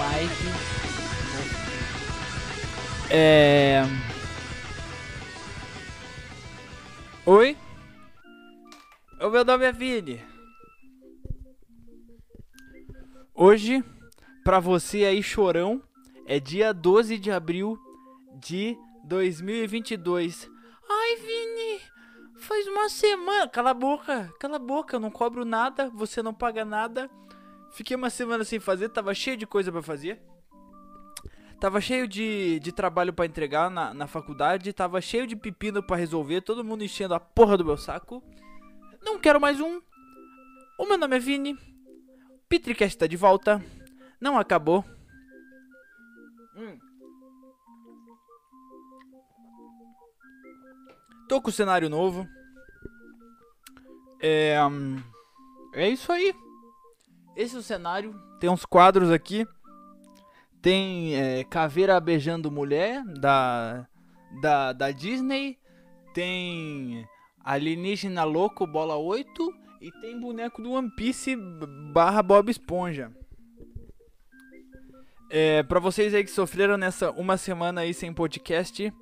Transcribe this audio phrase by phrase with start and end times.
[0.00, 0.32] E o Mike.
[3.10, 3.82] É.
[7.26, 7.56] Oi?
[9.20, 10.24] O meu nome é Vini.
[13.34, 13.84] Hoje,
[14.42, 15.82] pra você aí chorão,
[16.26, 17.78] é dia 12 de abril
[18.38, 20.48] de 2022.
[20.88, 21.80] Ai, Vini,
[22.38, 23.48] faz uma semana.
[23.48, 27.10] Cala a boca, cala a boca, eu não cobro nada, você não paga nada.
[27.72, 30.20] Fiquei uma semana sem fazer, tava cheio de coisa pra fazer.
[31.60, 35.96] Tava cheio de, de trabalho pra entregar na, na faculdade, tava cheio de pepino pra
[35.96, 38.22] resolver, todo mundo enchendo a porra do meu saco.
[39.02, 39.80] Não quero mais um.
[40.78, 41.58] O meu nome é Vini.
[42.48, 43.62] Petricast tá de volta.
[44.20, 44.84] Não acabou.
[46.56, 46.78] Hum.
[51.28, 52.26] Tô com cenário novo.
[54.20, 54.58] É.
[54.64, 54.98] hum,
[55.74, 56.34] É isso aí.
[57.36, 58.14] Esse é o cenário.
[58.38, 59.46] Tem uns quadros aqui.
[60.60, 63.86] Tem é, Caveira Beijando Mulher da,
[64.40, 65.58] da, da Disney.
[66.12, 67.06] Tem
[67.42, 69.54] Alienígena Louco Bola 8.
[69.80, 71.34] E tem boneco do One Piece
[71.92, 73.10] barra Bob Esponja.
[75.30, 78.92] É, pra vocês aí que sofreram nessa uma semana aí sem podcast.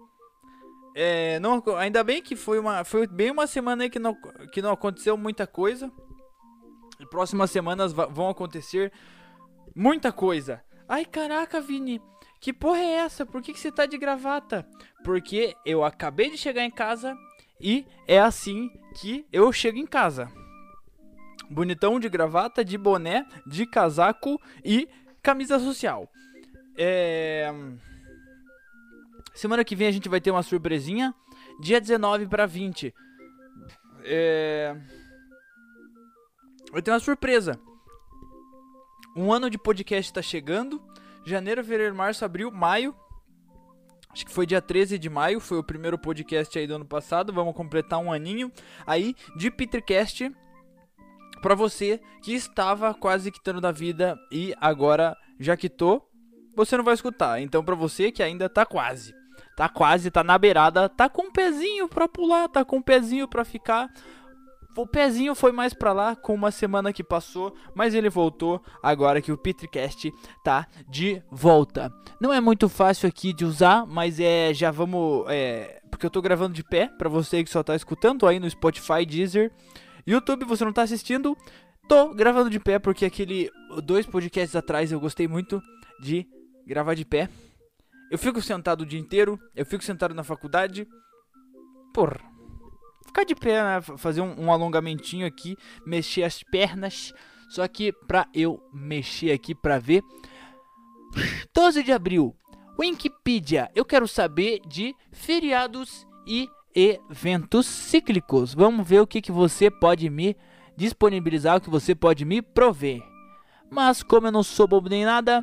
[0.94, 4.16] É, não, ainda bem que foi uma foi bem uma semana aí que não,
[4.52, 5.90] que não aconteceu muita coisa.
[7.06, 8.92] Próximas semanas vão acontecer
[9.74, 10.62] muita coisa.
[10.88, 12.00] Ai, caraca, Vini.
[12.40, 13.26] Que porra é essa?
[13.26, 14.66] Por que, que você tá de gravata?
[15.04, 17.16] Porque eu acabei de chegar em casa
[17.60, 20.30] e é assim que eu chego em casa.
[21.50, 24.88] Bonitão de gravata, de boné, de casaco e
[25.22, 26.08] camisa social.
[26.76, 27.52] É...
[29.34, 31.14] Semana que vem a gente vai ter uma surpresinha.
[31.60, 32.94] Dia 19 para 20.
[34.04, 34.76] É...
[36.70, 37.58] Vai ter uma surpresa.
[39.16, 40.82] Um ano de podcast tá chegando.
[41.24, 42.94] Janeiro, fevereiro, março, abril, maio.
[44.10, 45.40] Acho que foi dia 13 de maio.
[45.40, 47.32] Foi o primeiro podcast aí do ano passado.
[47.32, 48.52] Vamos completar um aninho
[48.86, 50.30] aí de Petercast.
[51.40, 56.10] Pra você que estava quase quitando da vida e agora já quitou,
[56.54, 57.40] você não vai escutar.
[57.40, 59.14] Então pra você que ainda tá quase,
[59.56, 63.28] tá quase, tá na beirada, tá com um pezinho pra pular, tá com um pezinho
[63.28, 63.88] pra ficar.
[64.76, 69.20] O pezinho foi mais pra lá com uma semana que passou, mas ele voltou agora
[69.20, 70.12] que o Petricast
[70.44, 71.92] tá de volta.
[72.20, 76.22] Não é muito fácil aqui de usar, mas é já vamos, é, porque eu tô
[76.22, 79.52] gravando de pé pra você que só tá escutando aí no Spotify, Deezer,
[80.06, 81.36] YouTube, você não tá assistindo.
[81.88, 83.50] Tô gravando de pé porque aquele
[83.82, 85.60] dois podcasts atrás eu gostei muito
[86.00, 86.26] de
[86.66, 87.28] gravar de pé.
[88.10, 90.86] Eu fico sentado o dia inteiro, eu fico sentado na faculdade.
[91.92, 92.37] Porra.
[93.08, 93.80] Ficar de pé, né?
[93.80, 97.12] Fa- Fazer um, um alongamentinho aqui, mexer as pernas.
[97.50, 100.02] Só que pra eu mexer aqui pra ver.
[101.54, 102.34] 12 de abril.
[102.78, 103.70] Wikipedia.
[103.74, 108.54] Eu quero saber de feriados e eventos cíclicos.
[108.54, 110.36] Vamos ver o que, que você pode me
[110.76, 113.02] disponibilizar, o que você pode me prover.
[113.70, 115.42] Mas como eu não sou bobo nem nada,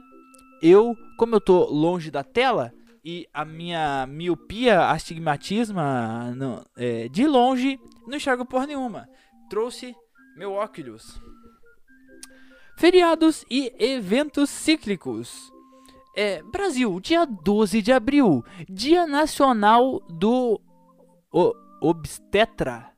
[0.62, 2.72] eu, como eu tô longe da tela
[3.06, 9.08] e a minha miopia, astigmatisma, não- é, de longe, não enxergo porra nenhuma.
[9.50, 9.96] Trouxe
[10.36, 11.22] meu óculos.
[12.78, 15.52] Feriados e eventos cíclicos.
[16.18, 20.60] É, Brasil, dia 12 de abril, Dia Nacional do
[21.32, 22.90] o, Obstetra.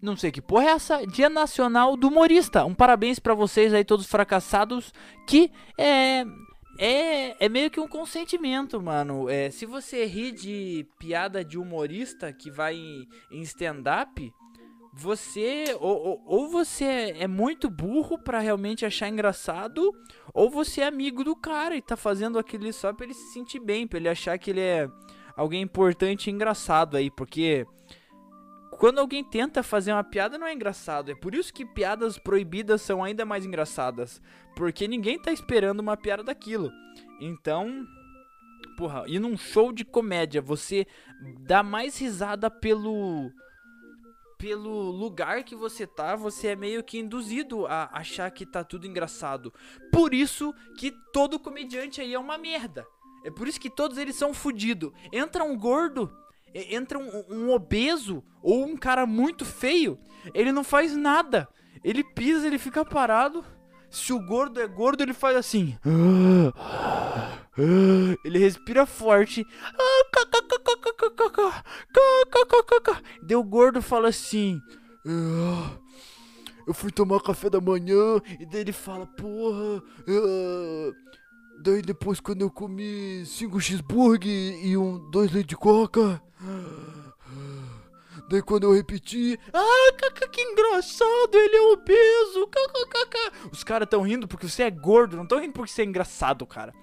[0.00, 1.06] Não sei que porra é essa.
[1.06, 2.64] Dia Nacional do Humorista.
[2.64, 4.92] Um parabéns pra vocês aí, todos fracassados.
[5.26, 6.24] Que é.
[6.78, 9.28] É, é meio que um consentimento, mano.
[9.28, 14.32] É, se você ri de piada de humorista que vai em, em stand-up,
[14.92, 15.76] você.
[15.80, 19.92] Ou, ou, ou você é muito burro pra realmente achar engraçado,
[20.32, 23.58] ou você é amigo do cara e tá fazendo aquilo só pra ele se sentir
[23.58, 24.88] bem, pra ele achar que ele é
[25.36, 27.66] alguém importante e engraçado aí, porque
[28.70, 31.10] quando alguém tenta fazer uma piada não é engraçado.
[31.10, 34.20] É por isso que piadas proibidas são ainda mais engraçadas,
[34.56, 36.70] porque ninguém tá esperando uma piada daquilo.
[37.20, 37.86] Então,
[38.76, 40.86] porra, e num show de comédia, você
[41.40, 43.30] dá mais risada pelo
[44.38, 48.86] pelo lugar que você tá, você é meio que induzido a achar que tá tudo
[48.86, 49.52] engraçado.
[49.92, 52.86] Por isso que todo comediante aí é uma merda.
[53.24, 54.92] É por isso que todos eles são fudidos.
[55.12, 56.16] Entra um gordo,
[56.54, 59.98] entra um, um obeso ou um cara muito feio,
[60.34, 61.48] ele não faz nada.
[61.84, 63.44] Ele pisa, ele fica parado.
[63.90, 65.76] Se o gordo é gordo, ele faz assim.
[68.24, 69.44] Ele respira forte.
[73.22, 74.60] Deu gordo fala assim.
[76.68, 80.94] eu fui tomar café da manhã e daí ele fala, porra, uh,
[81.62, 84.30] daí depois quando eu comi cinco cheeseburger
[84.62, 86.22] e um dois leite de coca,
[88.28, 94.02] daí quando eu repeti, ah, caca, que engraçado, ele é obeso, caca, Os caras tão
[94.02, 96.74] rindo porque você é gordo, não tão rindo porque você é engraçado, cara.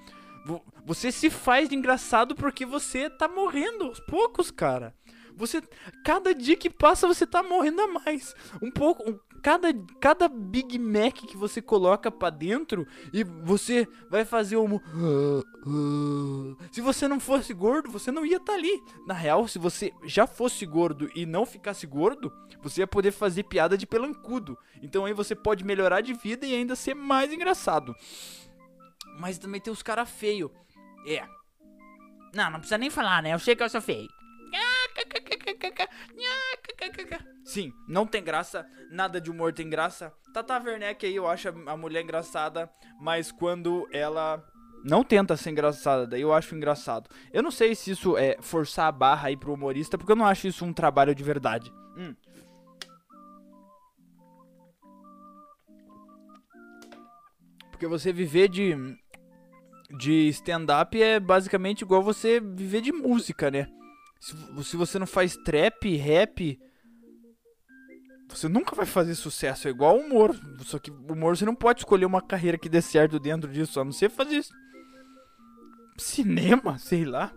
[0.86, 4.94] Você se faz de engraçado porque você tá morrendo aos poucos, cara.
[5.36, 5.62] Você,
[6.04, 8.34] cada dia que passa, você tá morrendo a mais.
[8.62, 9.72] Um pouco, um, cada,
[10.02, 14.80] cada Big Mac que você coloca para dentro e você vai fazer um.
[16.72, 18.82] Se você não fosse gordo, você não ia estar tá ali.
[19.06, 23.44] Na real, se você já fosse gordo e não ficasse gordo, você ia poder fazer
[23.44, 24.58] piada de pelancudo.
[24.82, 27.96] Então aí você pode melhorar de vida e ainda ser mais engraçado.
[29.20, 30.52] Mas também tem os cara feio.
[31.06, 31.24] É.
[32.34, 33.36] Não, não precisa nem falar, né?
[33.36, 34.10] Eu sei que eu sou feio.
[37.44, 40.12] Sim, não tem graça, nada de humor tem graça.
[40.34, 44.44] Tata Werneck aí eu acho a mulher engraçada, mas quando ela
[44.84, 47.10] não tenta ser engraçada, daí eu acho engraçado.
[47.32, 50.26] Eu não sei se isso é forçar a barra aí pro humorista, porque eu não
[50.26, 51.72] acho isso um trabalho de verdade.
[51.98, 52.16] Hum.
[57.72, 58.76] Porque você viver de
[59.90, 63.68] de stand-up é basicamente igual você viver de música, né?
[64.20, 66.60] Se, se você não faz trap, rap,
[68.28, 69.68] você nunca vai fazer sucesso.
[69.68, 70.36] É igual humor.
[70.64, 73.84] Só que humor você não pode escolher uma carreira que dê certo dentro disso, a
[73.84, 74.44] não ser fazer
[75.98, 77.32] cinema, sei lá.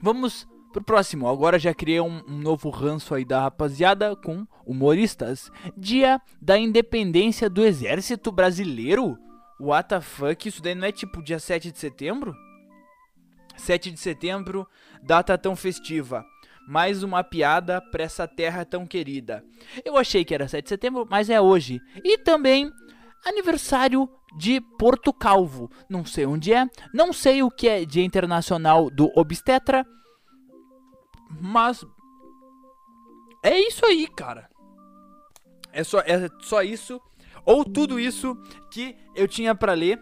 [0.00, 1.28] Vamos pro próximo.
[1.28, 5.50] Agora já criei um, um, novo ranço aí da rapaziada com humoristas.
[5.76, 9.18] Dia da Independência do Exército Brasileiro.
[9.60, 10.48] What the fuck?
[10.48, 12.34] Isso daí não é tipo dia 7 de setembro?
[13.56, 14.66] 7 de setembro,
[15.00, 16.24] data tão festiva.
[16.66, 19.44] Mais uma piada pra essa terra tão querida.
[19.84, 21.80] Eu achei que era 7 de setembro, mas é hoje.
[22.02, 22.70] E também
[23.24, 25.70] aniversário de Porto Calvo.
[25.88, 29.86] Não sei onde é, não sei o que é Dia Internacional do Obstetra,
[31.40, 31.84] mas
[33.42, 34.48] é isso aí, cara.
[35.72, 37.00] É só, é só isso,
[37.44, 38.36] ou tudo isso
[38.70, 40.00] que eu tinha para ler.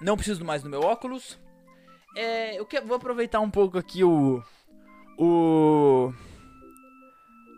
[0.00, 1.38] Não preciso mais do meu óculos.
[2.16, 4.42] É, eu que, vou aproveitar um pouco aqui o.
[5.22, 6.14] O.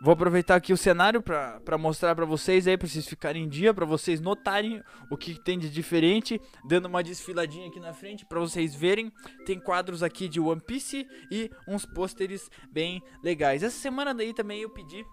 [0.02, 3.72] Vou aproveitar aqui o cenário para mostrar para vocês aí, pra vocês ficarem em dia,
[3.72, 8.40] para vocês notarem o que tem de diferente, dando uma desfiladinha aqui na frente para
[8.40, 9.12] vocês verem.
[9.46, 13.62] Tem quadros aqui de One Piece e uns pôsteres bem legais.
[13.62, 15.04] Essa semana daí também eu pedi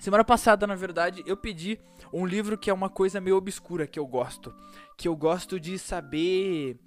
[0.00, 1.78] Semana passada, na verdade, eu pedi
[2.10, 4.54] um livro que é uma coisa meio obscura que eu gosto,
[4.96, 6.78] que eu gosto de saber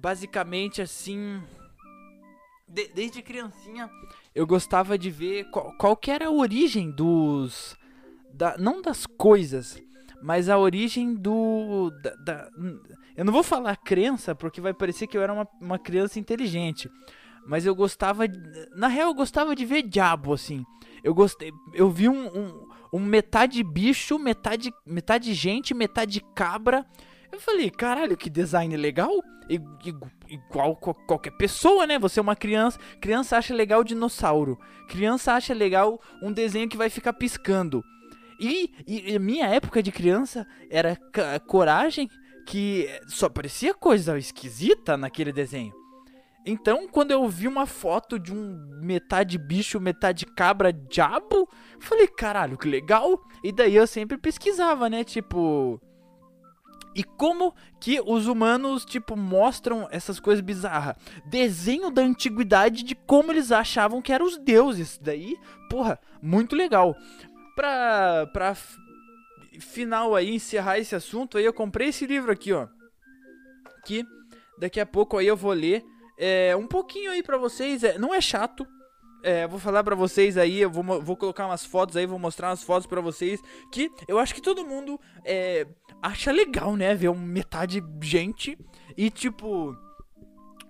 [0.00, 1.42] basicamente assim.
[2.68, 3.90] De, desde criancinha
[4.38, 7.76] eu gostava de ver qual, qual que era a origem dos.
[8.32, 9.82] Da, não das coisas,
[10.22, 11.90] mas a origem do.
[12.02, 12.50] Da, da,
[13.16, 16.88] eu não vou falar crença, porque vai parecer que eu era uma, uma criança inteligente.
[17.48, 18.24] Mas eu gostava.
[18.76, 20.64] Na real, eu gostava de ver diabo, assim.
[21.02, 21.50] Eu gostei.
[21.74, 26.86] Eu vi um, um, um metade bicho, metade, metade gente, metade cabra.
[27.32, 29.10] Eu falei, caralho, que design legal.
[30.28, 31.98] Igual qualquer pessoa, né?
[31.98, 32.78] Você é uma criança.
[33.00, 34.58] Criança acha legal dinossauro.
[34.88, 37.82] Criança acha legal um desenho que vai ficar piscando.
[38.40, 40.96] E, e minha época de criança era
[41.46, 42.08] coragem
[42.46, 45.74] que só parecia coisa esquisita naquele desenho.
[46.46, 51.46] Então, quando eu vi uma foto de um metade bicho, metade cabra, diabo,
[51.78, 53.20] falei, caralho, que legal.
[53.44, 55.04] E daí eu sempre pesquisava, né?
[55.04, 55.78] Tipo,
[56.98, 60.96] e como que os humanos, tipo, mostram essas coisas bizarras?
[61.24, 64.98] Desenho da antiguidade de como eles achavam que eram os deuses.
[65.00, 65.36] Daí,
[65.70, 66.96] porra, muito legal.
[67.54, 68.56] Pra, pra
[69.60, 72.66] final aí, encerrar esse assunto aí, eu comprei esse livro aqui, ó.
[73.86, 74.04] Que
[74.58, 75.84] daqui a pouco aí eu vou ler
[76.18, 77.84] é, um pouquinho aí pra vocês.
[77.84, 78.66] É, não é chato,
[79.22, 82.48] é, vou falar para vocês aí, eu vou, vou colocar umas fotos aí, vou mostrar
[82.50, 85.66] umas fotos para vocês que eu acho que todo mundo é,
[86.02, 86.94] acha legal, né?
[86.94, 88.58] Ver um metade gente
[88.96, 89.76] e tipo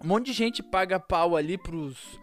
[0.02, 2.18] um monte de gente paga pau ali pros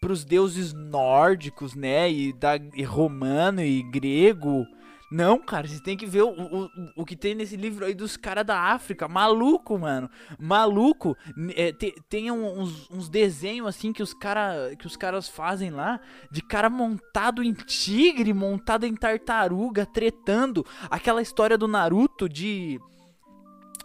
[0.00, 2.10] pros deuses nórdicos, né?
[2.10, 4.66] E da e romano e grego
[5.12, 8.16] não, cara, você tem que ver o, o, o que tem nesse livro aí dos
[8.16, 9.06] caras da África.
[9.06, 10.08] Maluco, mano.
[10.38, 11.14] Maluco.
[11.54, 16.00] É, te, tem uns, uns desenhos assim que os, cara, que os caras fazem lá
[16.30, 20.64] de cara montado em tigre, montado em tartaruga, tretando.
[20.90, 22.80] Aquela história do Naruto de.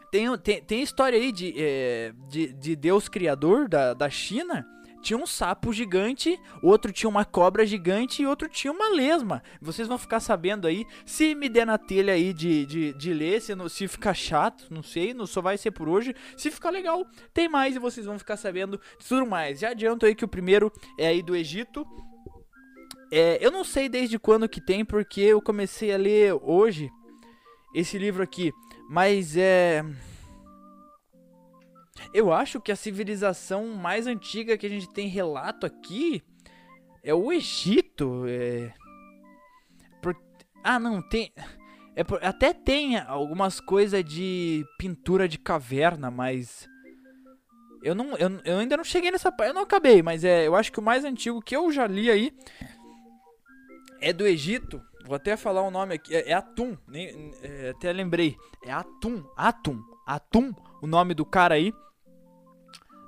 [0.09, 4.65] Tem, tem, tem história aí de, é, de, de Deus Criador da, da China
[5.01, 9.41] tinha um sapo gigante, outro tinha uma cobra gigante e outro tinha uma lesma.
[9.61, 13.41] Vocês vão ficar sabendo aí, se me der na telha aí de, de, de ler,
[13.41, 16.15] se, se ficar chato, não sei, não só vai ser por hoje.
[16.35, 19.59] Se ficar legal, tem mais e vocês vão ficar sabendo de tudo mais.
[19.59, 21.85] Já adianto aí que o primeiro é aí do Egito.
[23.11, 26.89] É, eu não sei desde quando que tem, porque eu comecei a ler hoje
[27.73, 28.51] esse livro aqui,
[28.89, 29.83] mas é
[32.13, 36.23] eu acho que a civilização mais antiga que a gente tem relato aqui
[37.03, 38.25] é o Egito.
[38.27, 38.73] É...
[40.01, 40.15] Por...
[40.63, 41.31] Ah, não, tem.
[41.95, 42.23] É por...
[42.23, 46.67] Até tem algumas coisas de pintura de caverna, mas.
[47.83, 49.49] Eu, não, eu, eu ainda não cheguei nessa parte.
[49.49, 52.09] Eu não acabei, mas é, eu acho que o mais antigo que eu já li
[52.09, 52.33] aí
[54.01, 54.81] é do Egito.
[55.05, 56.13] Vou até falar o nome aqui.
[56.13, 56.77] É, é Atum.
[56.87, 58.35] Nem, é, até lembrei.
[58.65, 59.23] É Atum.
[59.37, 59.81] Atum.
[60.05, 61.73] Atum, o nome do cara aí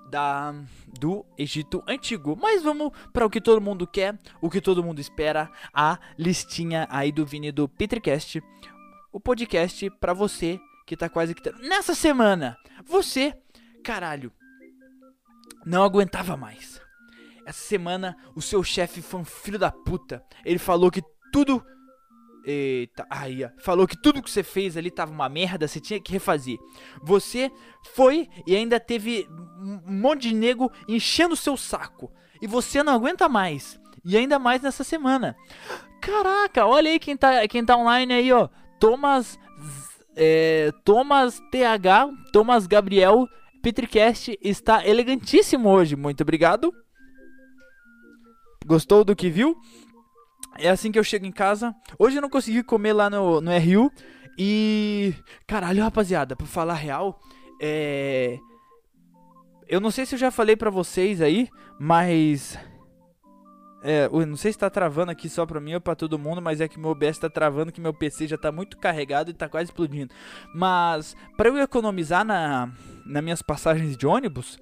[0.10, 0.54] da
[1.00, 2.38] do Egito Antigo.
[2.42, 6.88] Mas vamos para o que todo mundo quer, o que todo mundo espera, a listinha
[6.90, 8.42] aí do Vini do Petricast,
[9.12, 12.58] o podcast para você que tá quase que nessa semana.
[12.86, 13.38] Você,
[13.84, 14.32] caralho,
[15.66, 16.82] não aguentava mais.
[17.46, 20.24] Essa semana o seu chefe foi um filho da puta.
[20.44, 21.64] Ele falou que tudo
[22.52, 26.12] Eita, aí, falou que tudo que você fez ali tava uma merda, você tinha que
[26.12, 26.58] refazer.
[27.04, 27.52] Você
[27.94, 29.28] foi e ainda teve
[29.86, 32.12] um monte de nego enchendo o seu saco.
[32.42, 33.80] E você não aguenta mais.
[34.04, 35.36] E ainda mais nessa semana.
[36.02, 38.50] Caraca, olha aí quem tá, quem tá online aí, ó.
[38.80, 39.38] Thomas.
[40.16, 43.28] É, Thomas TH, Thomas Gabriel,
[43.62, 45.96] Petricast está elegantíssimo hoje.
[45.96, 46.74] Muito obrigado.
[48.66, 49.56] Gostou do que viu?
[50.60, 51.74] É assim que eu chego em casa.
[51.98, 53.92] Hoje eu não consegui comer lá no, no RU.
[54.38, 55.14] E.
[55.46, 57.20] Caralho, rapaziada, pra falar real,
[57.62, 58.38] é.
[59.68, 62.58] Eu não sei se eu já falei pra vocês aí, mas.
[63.82, 66.42] É, eu não sei se tá travando aqui só pra mim ou pra todo mundo,
[66.42, 69.34] mas é que meu OBS tá travando, que meu PC já tá muito carregado e
[69.34, 70.14] tá quase explodindo.
[70.54, 72.72] Mas, para eu economizar na,
[73.06, 74.58] nas minhas passagens de ônibus,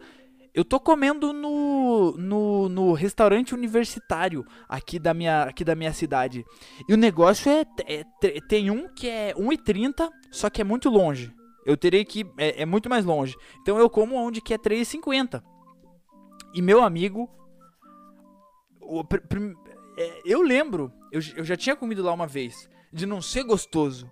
[0.57, 6.43] eu tô comendo no, no, no, restaurante universitário aqui da, minha, aqui da minha cidade.
[6.89, 8.03] E o negócio é, é
[8.49, 11.31] Tem um que é 1,30, só que é muito longe.
[11.63, 12.25] Eu terei que.
[12.39, 13.35] É, é muito mais longe.
[13.61, 15.43] Então eu como onde que é 3,50.
[16.55, 17.29] E meu amigo.
[18.81, 19.03] O,
[19.95, 24.09] é, eu lembro, eu, eu já tinha comido lá uma vez, de não ser gostoso.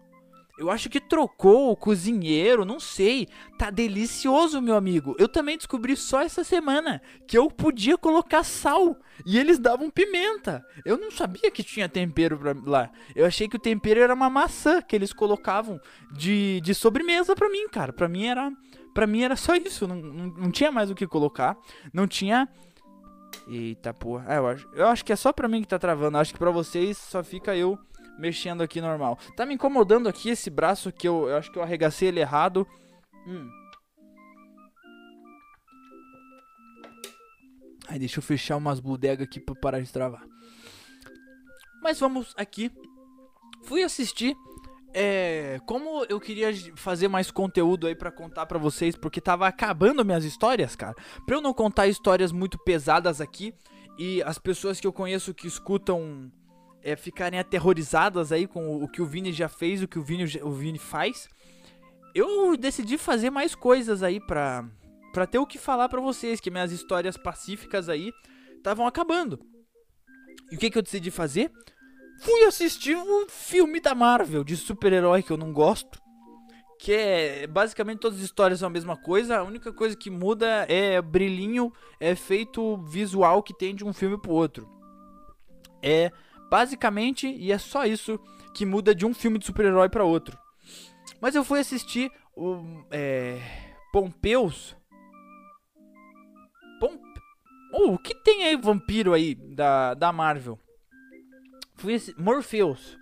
[0.58, 3.28] Eu acho que trocou o cozinheiro, não sei.
[3.58, 5.14] Tá delicioso, meu amigo.
[5.20, 10.66] Eu também descobri só essa semana que eu podia colocar sal e eles davam pimenta.
[10.86, 12.90] Eu não sabia que tinha tempero pra lá.
[13.14, 15.80] Eu achei que o tempero era uma maçã que eles colocavam
[16.14, 17.92] de, de sobremesa pra mim, cara.
[17.92, 18.50] Pra mim era,
[18.94, 19.86] pra mim era só isso.
[19.86, 21.58] Não, não, não tinha mais o que colocar.
[21.94, 22.48] Não tinha.
[23.46, 24.34] Eita porra.
[24.34, 26.18] É, eu, acho, eu acho que é só pra mim que tá travando.
[26.18, 27.78] Acho que pra vocês só fica eu
[28.18, 29.18] mexendo aqui normal.
[29.36, 32.68] Tá me incomodando aqui esse braço que eu, eu acho que eu arregacei ele errado.
[33.28, 33.50] Hum.
[37.88, 40.24] Aí deixa eu fechar umas bodegas aqui pra parar de travar.
[41.82, 42.72] Mas vamos aqui.
[43.64, 44.36] Fui assistir.
[44.98, 50.06] É, como eu queria fazer mais conteúdo aí para contar para vocês, porque tava acabando
[50.06, 50.96] minhas histórias, cara.
[51.26, 53.54] Pra eu não contar histórias muito pesadas aqui
[54.00, 56.32] e as pessoas que eu conheço que escutam
[56.86, 60.24] é, ficarem aterrorizadas aí com o que o Vini já fez, o que o Vini,
[60.44, 61.28] o Vini faz,
[62.14, 64.64] eu decidi fazer mais coisas aí pra,
[65.12, 68.14] pra ter o que falar pra vocês, que minhas histórias pacíficas aí
[68.56, 69.40] estavam acabando.
[70.52, 71.52] E o que, que eu decidi fazer?
[72.22, 76.00] Fui assistir um filme da Marvel de super-herói que eu não gosto.
[76.80, 79.38] Que é basicamente todas as histórias são a mesma coisa.
[79.38, 84.22] A única coisa que muda é brilhinho, é efeito visual que tem de um filme
[84.22, 84.70] pro outro.
[85.82, 86.12] É
[86.50, 88.20] Basicamente, e é só isso
[88.54, 90.38] que muda de um filme de super-herói para outro.
[91.22, 93.40] Mas eu fui assistir o é,
[93.92, 94.76] Pompeus.
[96.80, 97.02] Pomp...
[97.74, 100.60] O que tem aí vampiro aí da, da Marvel?
[101.76, 102.98] Fui Morpheus.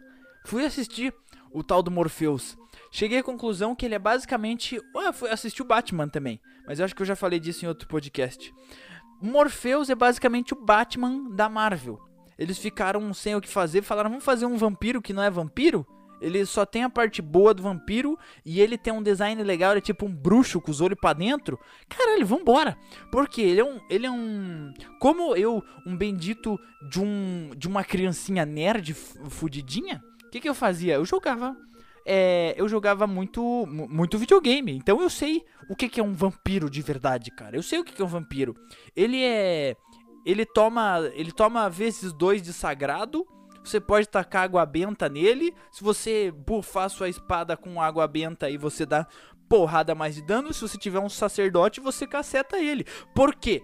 [0.46, 1.14] Fui assistir
[1.52, 2.58] o tal do Morpheus.
[2.92, 4.80] Cheguei à conclusão que ele é basicamente.
[4.96, 6.40] Ah, fui assistir o Batman também.
[6.66, 8.54] Mas eu acho que eu já falei disso em outro podcast.
[9.22, 12.00] Morpheus é basicamente o Batman da Marvel.
[12.38, 15.86] Eles ficaram sem o que fazer, falaram: vamos fazer um vampiro que não é vampiro?
[16.24, 19.80] Ele só tem a parte boa do vampiro e ele tem um design legal, ele
[19.80, 21.60] é tipo um bruxo com os olhos para dentro.
[21.90, 22.78] Caralho, vambora.
[23.12, 23.82] Porque ele é um.
[23.90, 24.74] Ele é um.
[25.00, 26.58] Como eu, um bendito
[26.90, 27.52] de um.
[27.58, 30.94] de uma criancinha nerd fudidinha, o que, que eu fazia?
[30.94, 31.58] Eu jogava.
[32.06, 36.70] É, eu jogava muito muito videogame, então eu sei o que, que é um vampiro
[36.70, 37.56] de verdade, cara.
[37.56, 38.56] Eu sei o que, que é um vampiro.
[38.96, 39.76] Ele é
[40.26, 43.26] ele toma, ele toma vezes dois de sagrado.
[43.64, 45.54] Você pode tacar água benta nele.
[45.72, 49.08] Se você bufar sua espada com água benta aí, você dá
[49.48, 50.54] porrada mais de dano.
[50.54, 52.86] Se você tiver um sacerdote, você caceta ele.
[53.16, 53.62] Por quê?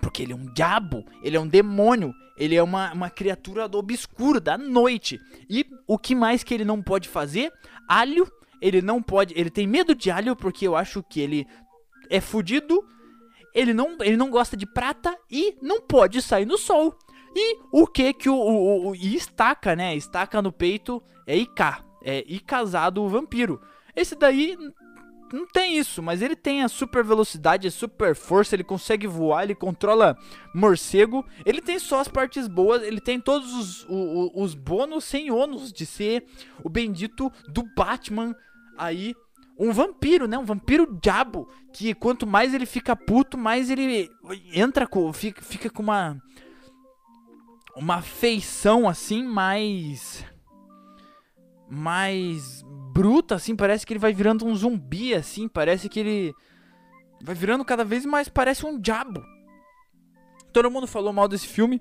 [0.00, 3.78] Porque ele é um diabo, ele é um demônio, ele é uma, uma criatura do
[3.78, 5.20] obscuro, da noite.
[5.48, 7.52] E o que mais que ele não pode fazer?
[7.88, 8.30] Alho,
[8.60, 9.34] ele não pode.
[9.36, 11.46] Ele tem medo de alho porque eu acho que ele
[12.10, 12.84] é fudido.
[13.56, 16.96] Ele não, ele não gosta de prata e não pode sair no sol.
[17.34, 19.96] E o que que o, o, o e estaca, né?
[19.96, 21.62] Estaca no peito é IK,
[22.04, 23.60] é I casado o vampiro.
[23.94, 24.58] Esse daí
[25.32, 29.44] não tem isso, mas ele tem a super velocidade, a super força, ele consegue voar,
[29.44, 30.16] ele controla
[30.54, 35.30] morcego, ele tem só as partes boas, ele tem todos os, os, os bônus sem
[35.30, 36.26] ônus de ser
[36.62, 38.36] o bendito do Batman
[38.76, 39.14] aí.
[39.58, 40.36] Um vampiro, né?
[40.36, 41.48] Um vampiro diabo.
[41.72, 44.10] Que quanto mais ele fica puto, mais ele
[44.52, 45.12] entra com.
[45.12, 46.20] Fica, fica com uma.
[47.74, 50.24] Uma feição assim, mais.
[51.68, 56.34] Mais bruta, assim, parece que ele vai virando um zumbi, assim, parece que ele
[57.20, 59.22] vai virando cada vez mais, parece um diabo.
[60.52, 61.80] Todo mundo falou mal desse filme.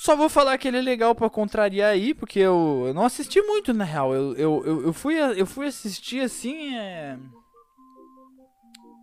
[0.00, 3.38] Só vou falar que ele é legal para contrariar aí, porque eu, eu, não assisti
[3.42, 4.14] muito, na real.
[4.14, 6.74] Eu, eu, eu, eu, fui, eu fui assistir assim.
[6.74, 7.18] É...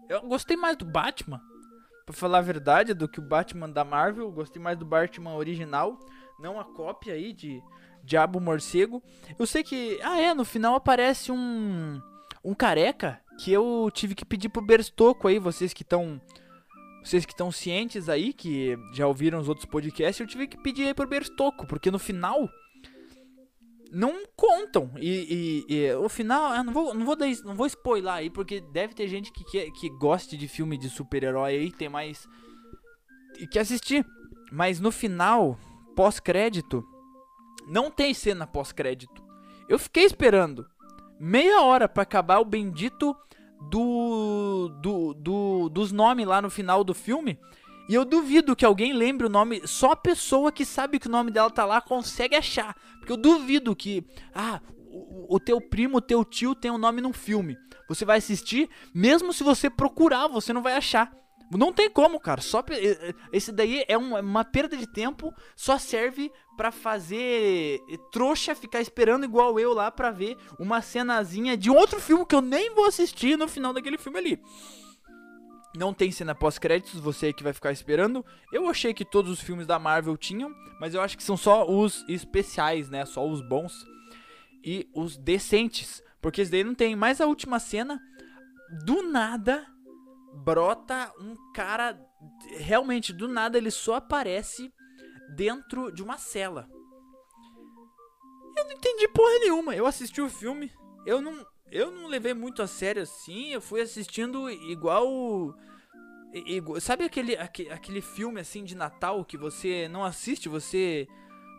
[0.10, 1.40] Eu gostei mais do Batman,
[2.04, 4.24] pra falar a verdade, do que o Batman da Marvel.
[4.24, 6.00] Eu gostei mais do Batman original,
[6.40, 7.62] não a cópia aí de
[8.04, 9.04] Diabo Morcego.
[9.38, 10.00] Eu sei que.
[10.02, 12.02] Ah, é, no final aparece um.
[12.44, 16.20] Um careca que eu tive que pedir pro Berstoco aí, vocês que estão.
[17.08, 20.88] Vocês que estão cientes aí, que já ouviram os outros podcasts, eu tive que pedir
[20.88, 22.50] aí pro Berstoco, porque no final.
[23.90, 24.92] Não contam.
[24.98, 26.54] E, e, e o final.
[26.54, 29.46] Eu não vou, não, vou dar, não vou spoiler aí, porque deve ter gente que,
[29.46, 32.28] que, que goste de filme de super-herói aí, tem mais.
[33.40, 34.06] E que assistir.
[34.52, 35.58] Mas no final,
[35.96, 36.84] pós-crédito,
[37.70, 39.24] não tem cena pós-crédito.
[39.70, 40.68] Eu fiquei esperando
[41.18, 43.16] meia hora para acabar o bendito
[43.62, 47.40] do, do, do dos nomes lá no final do filme.
[47.90, 49.62] E eu duvido que alguém lembre o nome.
[49.66, 52.76] Só a pessoa que sabe que o nome dela tá lá consegue achar.
[53.00, 54.06] Porque eu duvido que.
[54.36, 57.58] Ah, o, o teu primo, o teu tio tem um nome num filme.
[57.88, 61.14] Você vai assistir, mesmo se você procurar, você não vai achar.
[61.52, 62.42] Não tem como, cara.
[62.42, 62.64] Só
[63.32, 67.80] esse daí é uma perda de tempo, só serve para fazer
[68.12, 72.42] trouxa ficar esperando igual eu lá para ver uma cenazinha de outro filme que eu
[72.42, 74.42] nem vou assistir no final daquele filme ali.
[75.76, 78.26] Não tem cena pós-créditos, você que vai ficar esperando.
[78.52, 81.70] Eu achei que todos os filmes da Marvel tinham, mas eu acho que são só
[81.70, 83.06] os especiais, né?
[83.06, 83.86] Só os bons
[84.64, 86.96] e os decentes, porque esse daí não tem.
[86.96, 88.02] Mas a última cena,
[88.86, 89.68] do nada,
[90.44, 92.00] brota um cara.
[92.58, 94.72] Realmente, do nada, ele só aparece
[95.36, 96.68] dentro de uma cela.
[98.58, 99.76] Eu não entendi porra nenhuma.
[99.76, 100.72] Eu assisti o filme,
[101.06, 103.52] eu não, eu não levei muito a sério assim.
[103.52, 105.54] Eu fui assistindo igual.
[106.34, 110.50] igual sabe aquele, aquele, aquele filme assim de Natal que você não assiste?
[110.50, 111.08] Você.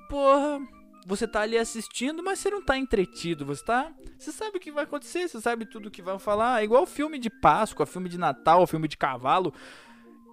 [0.09, 0.61] Porra
[1.09, 3.91] você tá ali assistindo, mas você não tá entretido, você tá.
[4.19, 6.61] Você sabe o que vai acontecer, você sabe tudo o que vão falar.
[6.61, 9.55] É igual filme de Páscoa, filme de Natal, filme de cavalo.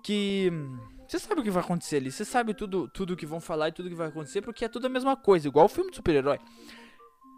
[0.04, 0.52] Que.
[1.08, 3.72] Você sabe o que vai acontecer ali, você sabe tudo tudo que vão falar e
[3.72, 6.40] tudo que vai acontecer, porque é tudo a mesma coisa, igual o filme de super-herói.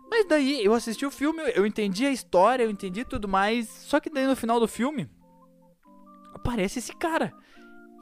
[0.10, 3.68] Mas daí eu assisti o filme, eu entendi a história, eu entendi tudo mais.
[3.68, 5.08] Só que daí no final do filme
[6.34, 7.32] aparece esse cara.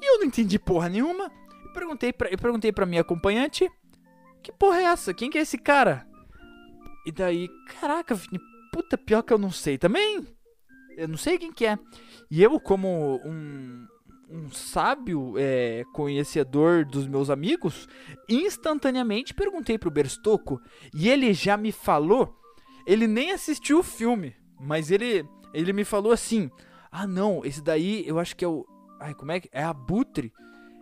[0.02, 1.30] E eu não entendi porra nenhuma.
[1.66, 3.70] Eu perguntei pra, eu perguntei pra minha acompanhante
[4.46, 5.12] que porra é essa?
[5.12, 6.08] Quem que é esse cara?
[7.04, 8.40] E daí, caraca, Vini,
[8.72, 10.26] puta, pior que eu não sei também.
[10.96, 11.80] Eu não sei quem que é.
[12.30, 13.88] E eu, como um,
[14.30, 17.88] um sábio é, conhecedor dos meus amigos,
[18.30, 20.62] instantaneamente perguntei pro Berstocco
[20.94, 22.40] e ele já me falou.
[22.86, 26.52] Ele nem assistiu o filme, mas ele, ele me falou assim:
[26.92, 28.64] Ah, não, esse daí eu acho que é o.
[29.00, 29.50] Ai, como é que.
[29.52, 30.32] É Abutre.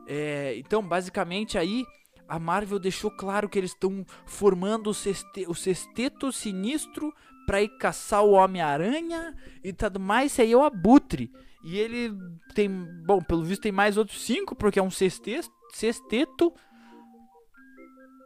[0.06, 1.86] É, então, basicamente aí
[2.34, 7.13] a Marvel deixou claro que eles estão formando o, sexte o sexteto sinistro
[7.46, 10.32] para ir caçar o Homem-Aranha e tudo mais.
[10.32, 11.32] Esse aí é o Abutre.
[11.63, 12.12] E ele
[12.56, 12.72] tem,
[13.06, 16.52] bom, pelo visto tem mais outros cinco, porque é um sexteto.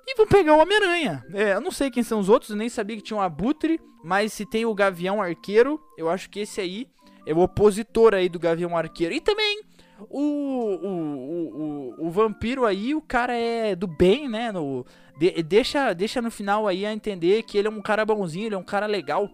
[0.07, 1.25] e vão pegar o Homem-Aranha.
[1.33, 4.31] É, eu não sei quem são os outros, nem sabia que tinha um Abutre, mas
[4.31, 6.87] se tem o Gavião Arqueiro, eu acho que esse aí
[7.25, 9.13] é o opositor aí do Gavião Arqueiro.
[9.13, 9.63] E também
[10.09, 14.51] o, o, o, o, vampiro aí, o cara é do bem, né?
[14.51, 14.85] No,
[15.17, 18.55] de, deixa, deixa no final aí a entender que ele é um cara bonzinho, ele
[18.55, 19.29] é um cara legal.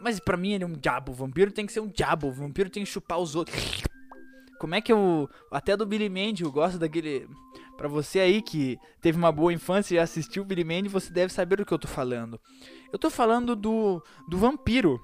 [0.00, 1.12] Mas para mim ele é um diabo.
[1.12, 2.28] O vampiro tem que ser um diabo.
[2.28, 3.82] O vampiro tem que chupar os outros.
[4.58, 5.28] como é que eu.
[5.50, 7.28] Até do Billy Mandy, eu gosto daquele.
[7.76, 11.56] Pra você aí que teve uma boa infância e assistiu Billy Mandy, você deve saber
[11.56, 12.40] do que eu tô falando.
[12.92, 14.02] Eu tô falando do.
[14.28, 15.00] do vampiro.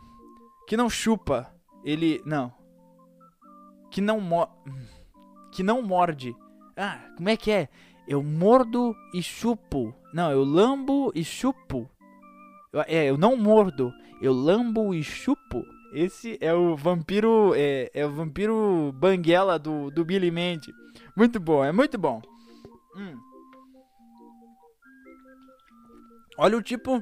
[0.68, 1.52] Que não chupa.
[1.84, 2.22] Ele.
[2.24, 2.52] Não.
[3.94, 4.48] Que não mo
[5.52, 6.34] que não morde.
[6.76, 7.68] Ah, como é que é?
[8.08, 9.94] Eu mordo e chupo.
[10.12, 11.88] Não, eu lambo e chupo.
[12.72, 13.92] Eu, é, eu não mordo.
[14.20, 15.64] Eu lambo e chupo.
[15.92, 17.52] Esse é o vampiro.
[17.54, 20.74] É, é o vampiro banguela do, do Billy Mandy.
[21.16, 22.20] Muito bom, é muito bom.
[22.96, 23.16] Hum.
[26.36, 27.00] Olha o tipo.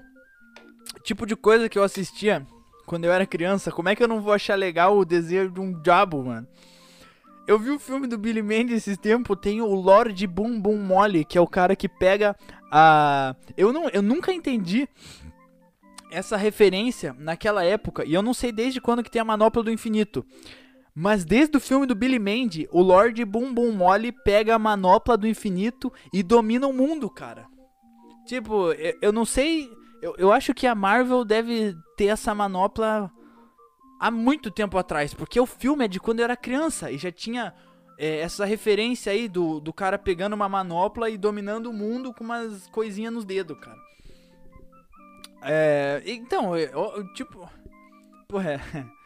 [1.05, 2.47] Tipo de coisa que eu assistia
[2.85, 3.73] quando eu era criança.
[3.73, 6.47] Como é que eu não vou achar legal o desenho de um diabo, mano?
[7.53, 11.23] Eu vi o filme do Billy Mandy esses tempos, tem o Lord Boom Boom Molly,
[11.23, 12.35] que é o cara que pega
[12.73, 13.37] a...
[13.59, 14.89] Eu, não, eu nunca entendi
[16.11, 19.71] essa referência naquela época, e eu não sei desde quando que tem a Manopla do
[19.71, 20.25] Infinito.
[20.95, 25.19] Mas desde o filme do Billy Mandy, o Lord Boom Boom Molly pega a Manopla
[25.19, 27.45] do Infinito e domina o mundo, cara.
[28.25, 29.71] Tipo, eu, eu não sei...
[30.01, 33.13] Eu, eu acho que a Marvel deve ter essa manopla
[34.03, 37.13] há muito tempo atrás, porque o filme é de quando eu era criança e já
[37.13, 37.55] tinha
[37.97, 42.25] é, essa referência aí do, do cara pegando uma manopla e dominando o mundo com
[42.25, 43.79] umas coisinhas nos dedos, cara.
[45.45, 47.49] É, então, eu, tipo,
[48.29, 48.61] porra, é,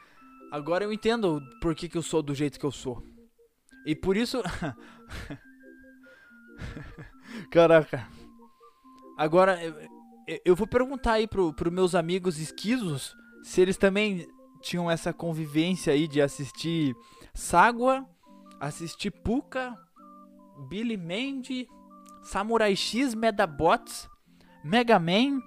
[0.51, 3.03] agora eu entendo por que, que eu sou do jeito que eu sou.
[3.85, 4.43] E por isso.
[7.53, 8.09] Caraca.
[9.19, 9.75] Agora, eu,
[10.43, 14.27] eu vou perguntar aí pro, pro meus amigos esquisos se eles também
[14.61, 16.95] tinham essa convivência aí de assistir
[17.35, 18.07] Sagua,
[18.61, 19.75] assistir Puka,
[20.69, 21.69] Billy Mandy,
[22.23, 24.09] Samurai X, Medabots,
[24.64, 25.40] Mega Man.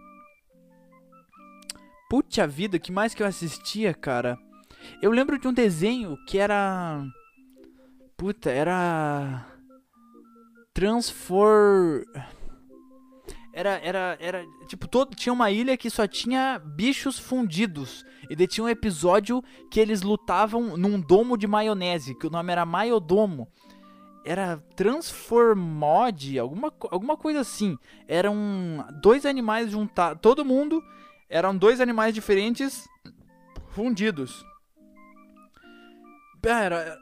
[2.09, 4.37] Puta vida, que mais que eu assistia, cara?
[5.01, 7.03] Eu lembro de um desenho que era.
[8.17, 9.45] Puta, era.
[10.73, 12.05] Transfor.
[13.59, 18.05] Era, era, era, tipo, todo, tinha uma ilha que só tinha bichos fundidos.
[18.29, 22.53] E daí tinha um episódio que eles lutavam num domo de maionese, que o nome
[22.53, 23.49] era Maiodomo.
[24.23, 27.77] Era Transformod, alguma, alguma coisa assim.
[28.07, 30.81] Eram dois animais juntados, todo mundo,
[31.29, 32.87] eram dois animais diferentes
[33.71, 34.41] fundidos.
[36.41, 36.97] Pera,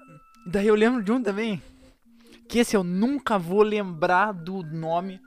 [0.47, 1.61] daí eu lembro de um também,
[2.49, 5.21] que esse eu nunca vou lembrar do nome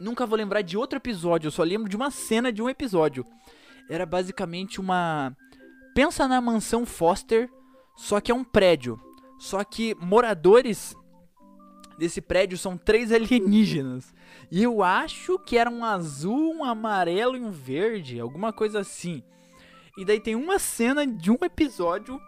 [0.00, 3.24] Nunca vou lembrar de outro episódio, eu só lembro de uma cena de um episódio.
[3.88, 5.36] Era basicamente uma.
[5.94, 7.50] Pensa na mansão Foster,
[7.96, 8.98] só que é um prédio.
[9.38, 10.96] Só que moradores
[11.98, 14.14] desse prédio são três alienígenas.
[14.50, 19.22] E eu acho que era um azul, um amarelo e um verde, alguma coisa assim.
[19.98, 22.18] E daí tem uma cena de um episódio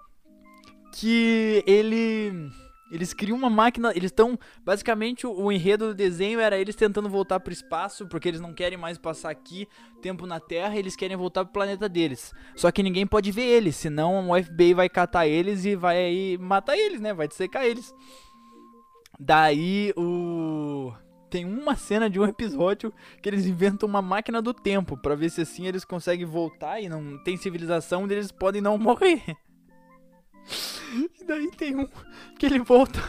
[0.95, 2.51] que ele
[2.93, 7.09] eles criam uma máquina, eles estão basicamente o, o, enredo do desenho era eles tentando
[7.09, 9.67] voltar para o espaço porque eles não querem mais passar aqui
[10.03, 12.35] tempo na Terra, eles querem voltar pro planeta deles.
[12.55, 16.77] Só que ninguém pode ver eles, senão o FBI vai catar eles e vai matar
[16.77, 17.15] eles, né?
[17.15, 17.95] Vai dissecar eles.
[19.19, 20.93] Daí o
[21.31, 25.31] tem uma cena de um episódio que eles inventam uma máquina do tempo para ver
[25.31, 29.23] se assim eles conseguem voltar e não tem civilização, eles podem não morrer.
[31.33, 31.89] Daí tem um
[32.39, 33.01] que ele volta.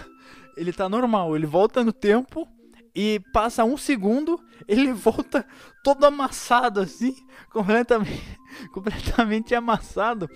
[0.56, 2.48] Ele tá normal, ele volta no tempo
[2.96, 5.46] e passa um segundo, ele volta
[5.84, 7.14] todo amassado assim,
[7.52, 8.40] completamente,
[8.72, 10.30] completamente amassado.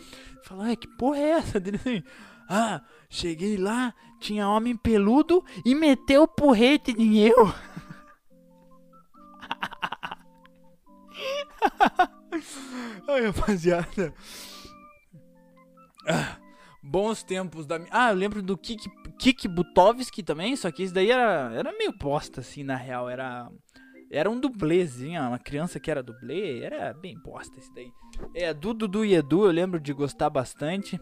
[0.43, 1.61] Fala, que porra é essa?
[1.61, 2.03] Dele assim,
[2.49, 7.47] ah, cheguei lá, tinha homem peludo e meteu porrete em eu.
[13.07, 14.13] Ai, rapaziada.
[16.05, 16.37] Ah,
[16.87, 21.11] bons tempos da Ah, eu lembro do Kik, Kik Butovski também, só que esse daí
[21.11, 23.09] era, era meio bosta, assim, na real.
[23.09, 23.49] Era.
[24.09, 27.91] Era um dublêzinho, uma criança que era dublê, era bem bosta esse daí.
[28.33, 30.97] É, do Dudu e Edu eu lembro de gostar bastante.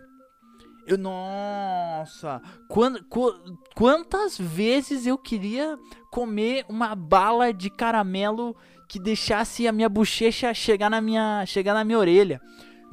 [0.87, 2.99] Eu, nossa, quant,
[3.75, 5.77] quantas vezes eu queria
[6.11, 8.55] comer uma bala de caramelo
[8.87, 12.39] que deixasse a minha bochecha chegar na minha, chegar na minha orelha.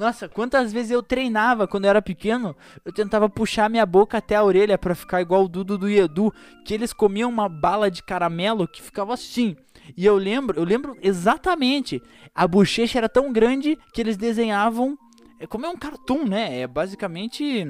[0.03, 4.35] Nossa, quantas vezes eu treinava quando eu era pequeno, eu tentava puxar minha boca até
[4.35, 6.35] a orelha para ficar igual o Dudu do Edu,
[6.65, 9.55] que eles comiam uma bala de caramelo que ficava assim.
[9.97, 12.03] E eu lembro, eu lembro exatamente,
[12.35, 14.99] a bochecha era tão grande que eles desenhavam,
[15.39, 16.63] é como é um cartoon, né?
[16.63, 17.65] É basicamente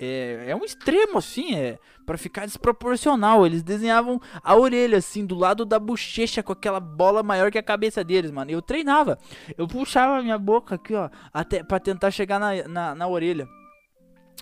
[0.00, 3.44] é, é um extremo assim, é para ficar desproporcional.
[3.44, 7.62] Eles desenhavam a orelha assim do lado da bochecha com aquela bola maior que a
[7.62, 8.50] cabeça deles, mano.
[8.50, 9.18] Eu treinava,
[9.58, 13.46] eu puxava minha boca aqui, ó, até para tentar chegar na, na, na orelha.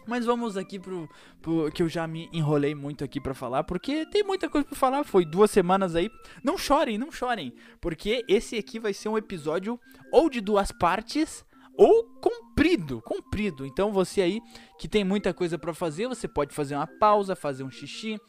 [0.07, 1.07] Mas vamos aqui pro,
[1.43, 4.77] pro, que eu já me enrolei muito aqui para falar, porque tem muita coisa para
[4.77, 5.05] falar.
[5.05, 6.09] Foi duas semanas aí.
[6.43, 9.79] Não chorem, não chorem, porque esse aqui vai ser um episódio
[10.11, 11.45] ou de duas partes
[11.79, 13.65] ou comprido, comprido.
[13.65, 14.43] Então você aí
[14.79, 18.21] que tem muita coisa para fazer, você pode fazer uma pausa, fazer um xixi,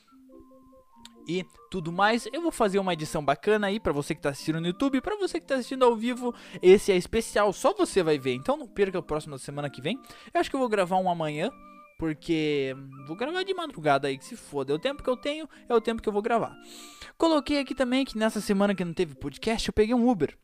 [1.30, 2.28] e tudo mais.
[2.34, 5.16] Eu vou fazer uma edição bacana aí para você que tá assistindo no YouTube, para
[5.16, 8.34] você que tá assistindo ao vivo, esse é especial, só você vai ver.
[8.34, 10.00] Então não perca o próximo da semana que vem.
[10.34, 11.52] Eu acho que eu vou gravar um amanhã,
[12.00, 14.74] porque vou gravar de madrugada aí, que se foda.
[14.74, 16.56] É o tempo que eu tenho, é o tempo que eu vou gravar.
[17.18, 20.36] Coloquei aqui também que nessa semana que não teve podcast, eu peguei um Uber.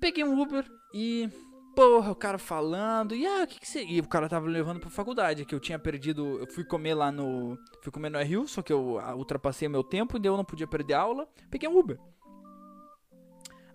[0.00, 1.28] Peguei um Uber e
[1.74, 3.84] porra, o cara falando, e ah, o que que você...
[3.84, 7.12] E o cara tava levando pra faculdade, que eu tinha perdido, eu fui comer lá
[7.12, 7.56] no...
[7.82, 10.94] Fui comer no RU, só que eu ultrapassei meu tempo e eu não podia perder
[10.94, 11.98] aula, peguei um Uber.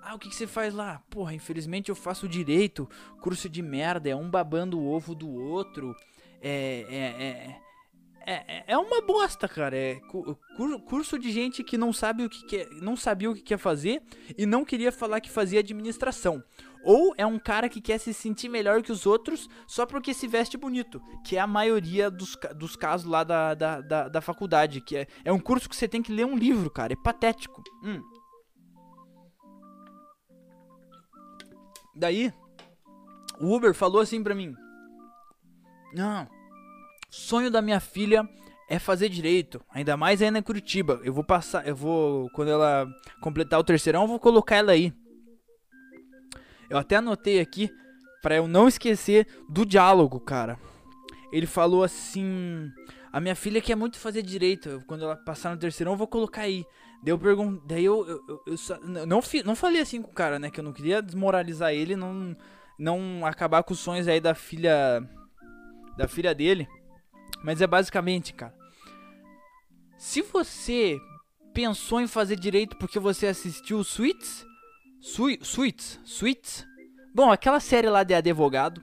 [0.01, 1.01] Ah, o que, que você faz lá?
[1.09, 2.87] Porra, infelizmente eu faço direito,
[3.21, 5.95] curso de merda, é um babando o ovo do outro,
[6.41, 6.85] é...
[6.89, 7.64] é, é
[8.25, 9.77] é, é uma bosta, cara.
[9.77, 9.99] É
[10.87, 14.01] curso de gente que não sabe o que quer, não sabia o que quer fazer
[14.37, 16.43] e não queria falar que fazia administração.
[16.83, 20.27] Ou é um cara que quer se sentir melhor que os outros só porque se
[20.27, 24.81] veste bonito, que é a maioria dos, dos casos lá da, da, da, da faculdade.
[24.81, 26.93] Que é, é um curso que você tem que ler um livro, cara.
[26.93, 27.63] É patético.
[27.83, 28.01] Hum.
[31.95, 32.33] Daí,
[33.39, 34.53] o Uber falou assim pra mim:
[35.93, 36.27] Não,
[37.15, 38.27] sonho da minha filha
[38.69, 40.99] é fazer direito, ainda mais aí na Curitiba.
[41.03, 42.87] Eu vou passar, eu vou, quando ela
[43.21, 44.93] completar o terceirão, eu vou colocar ela aí.
[46.69, 47.69] Eu até anotei aqui
[48.21, 50.59] para eu não esquecer do diálogo, cara.
[51.31, 52.69] Ele falou assim:
[53.13, 54.83] "A minha filha quer muito fazer direito.
[54.87, 56.65] Quando ela passar no terceirão, eu vou colocar aí".
[57.03, 60.49] Daí eu daí eu, eu, eu, eu não, não falei assim com o cara, né,
[60.49, 62.35] que eu não queria desmoralizar ele, não
[62.77, 65.07] não acabar com os sonhos aí da filha
[65.95, 66.67] da filha dele.
[67.45, 68.55] Mas é basicamente, cara.
[69.99, 70.99] Se você
[71.53, 74.43] pensou em fazer direito porque você assistiu Suits,
[74.99, 76.65] Suits, Suits.
[77.13, 78.81] Bom, aquela série lá de advogado.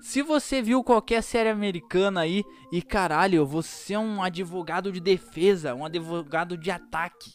[0.00, 5.74] Se você viu qualquer série americana aí e caralho, você é um advogado de defesa,
[5.74, 7.30] um advogado de ataque.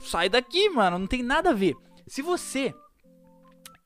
[0.00, 1.76] Sai daqui, mano, não tem nada a ver.
[2.08, 2.74] Se você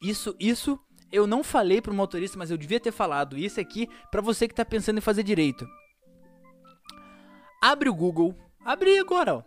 [0.00, 0.80] isso isso
[1.14, 4.54] eu não falei pro motorista, mas eu devia ter falado isso aqui para você que
[4.54, 5.64] tá pensando em fazer direito.
[7.62, 9.42] Abre o Google, abre agora, ó.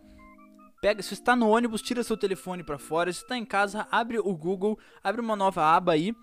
[0.80, 3.12] Pega, se está no ônibus, tira seu telefone para fora.
[3.12, 6.14] Se está em casa, abre o Google, abre uma nova aba aí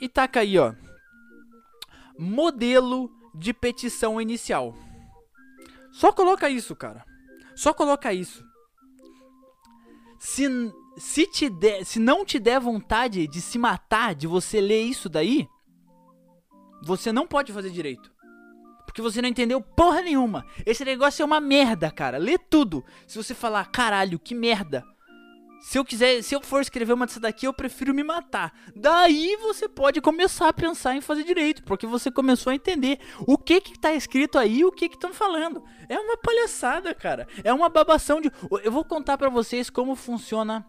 [0.00, 0.74] e taca aí, ó.
[2.18, 4.74] Modelo de petição inicial.
[5.92, 7.04] Só coloca isso, cara.
[7.54, 8.44] Só coloca isso.
[10.18, 10.48] Se,
[10.98, 15.08] se, te der, se não te der vontade de se matar, de você ler isso
[15.08, 15.48] daí,
[16.82, 18.18] você não pode fazer direito
[18.98, 20.44] porque você não entendeu porra nenhuma.
[20.64, 22.16] Esse negócio é uma merda, cara.
[22.16, 22.82] Lê tudo.
[23.06, 24.82] Se você falar, caralho, que merda.
[25.60, 28.52] Se eu quiser, se eu for escrever uma dessa daqui, eu prefiro me matar.
[28.74, 33.36] Daí você pode começar a pensar em fazer direito, porque você começou a entender o
[33.36, 35.62] que que tá escrito aí, o que que estão falando.
[35.88, 37.28] É uma palhaçada, cara.
[37.44, 38.32] É uma babação de
[38.64, 40.66] Eu vou contar para vocês como funciona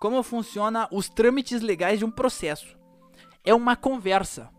[0.00, 2.76] como funciona os trâmites legais de um processo.
[3.44, 4.50] É uma conversa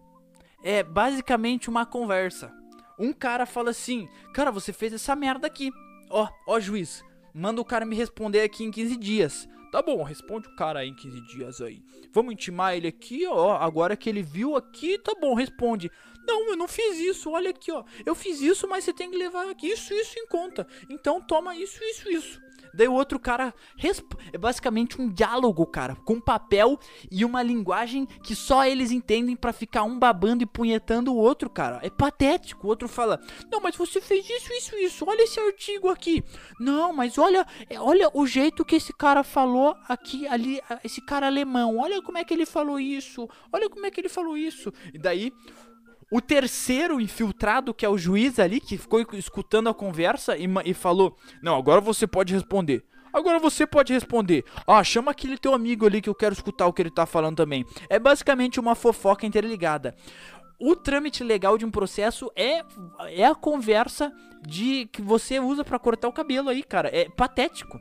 [0.64, 2.54] é basicamente uma conversa.
[2.98, 5.72] Um cara fala assim: Cara, você fez essa merda aqui.
[6.10, 9.50] Ó, ó, juiz, manda o cara me responder aqui em 15 dias.
[9.72, 11.82] Tá bom, responde o cara aí em 15 dias aí.
[12.12, 13.56] Vamos intimar ele aqui, ó.
[13.56, 15.90] Agora que ele viu aqui, tá bom, responde.
[16.28, 17.84] Não, eu não fiz isso, olha aqui, ó.
[18.06, 20.68] Eu fiz isso, mas você tem que levar isso, isso em conta.
[20.90, 22.42] Então toma isso, isso, isso.
[22.74, 23.54] Daí o outro cara
[24.32, 26.80] é basicamente um diálogo, cara, com papel
[27.12, 31.50] e uma linguagem que só eles entendem para ficar um babando e punhetando o outro,
[31.50, 31.80] cara.
[31.82, 32.68] É patético.
[32.68, 33.20] O outro fala:
[33.52, 35.06] "Não, mas você fez isso, isso, isso.
[35.08, 36.24] Olha esse artigo aqui.
[36.60, 41.28] Não, mas olha, é, olha o jeito que esse cara falou aqui ali, esse cara
[41.28, 41.78] alemão.
[41.78, 43.28] Olha como é que ele falou isso.
[43.52, 45.34] Olha como é que ele falou isso." E daí
[46.12, 50.74] o terceiro infiltrado, que é o juiz ali, que ficou escutando a conversa e, e
[50.74, 52.84] falou: Não, agora você pode responder.
[53.14, 54.44] Agora você pode responder.
[54.68, 57.38] Ah, chama aquele teu amigo ali que eu quero escutar o que ele tá falando
[57.38, 57.66] também.
[57.90, 59.96] É basicamente uma fofoca interligada.
[60.60, 62.64] O trâmite legal de um processo é,
[63.10, 64.14] é a conversa
[64.46, 66.90] de que você usa para cortar o cabelo aí, cara.
[66.94, 67.80] É patético.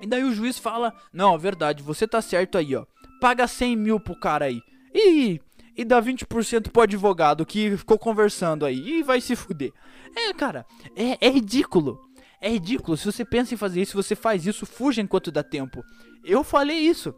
[0.00, 2.84] E daí o juiz fala: Não, é verdade, você tá certo aí, ó.
[3.20, 4.60] Paga 100 mil pro cara aí.
[4.92, 5.40] E
[5.76, 9.72] e dá 20% pro advogado que ficou conversando aí e vai se fuder.
[10.16, 12.00] É, cara, é, é ridículo.
[12.40, 12.96] É ridículo.
[12.96, 15.82] Se você pensa em fazer isso, você faz isso, fuja enquanto dá tempo.
[16.24, 17.14] Eu falei isso.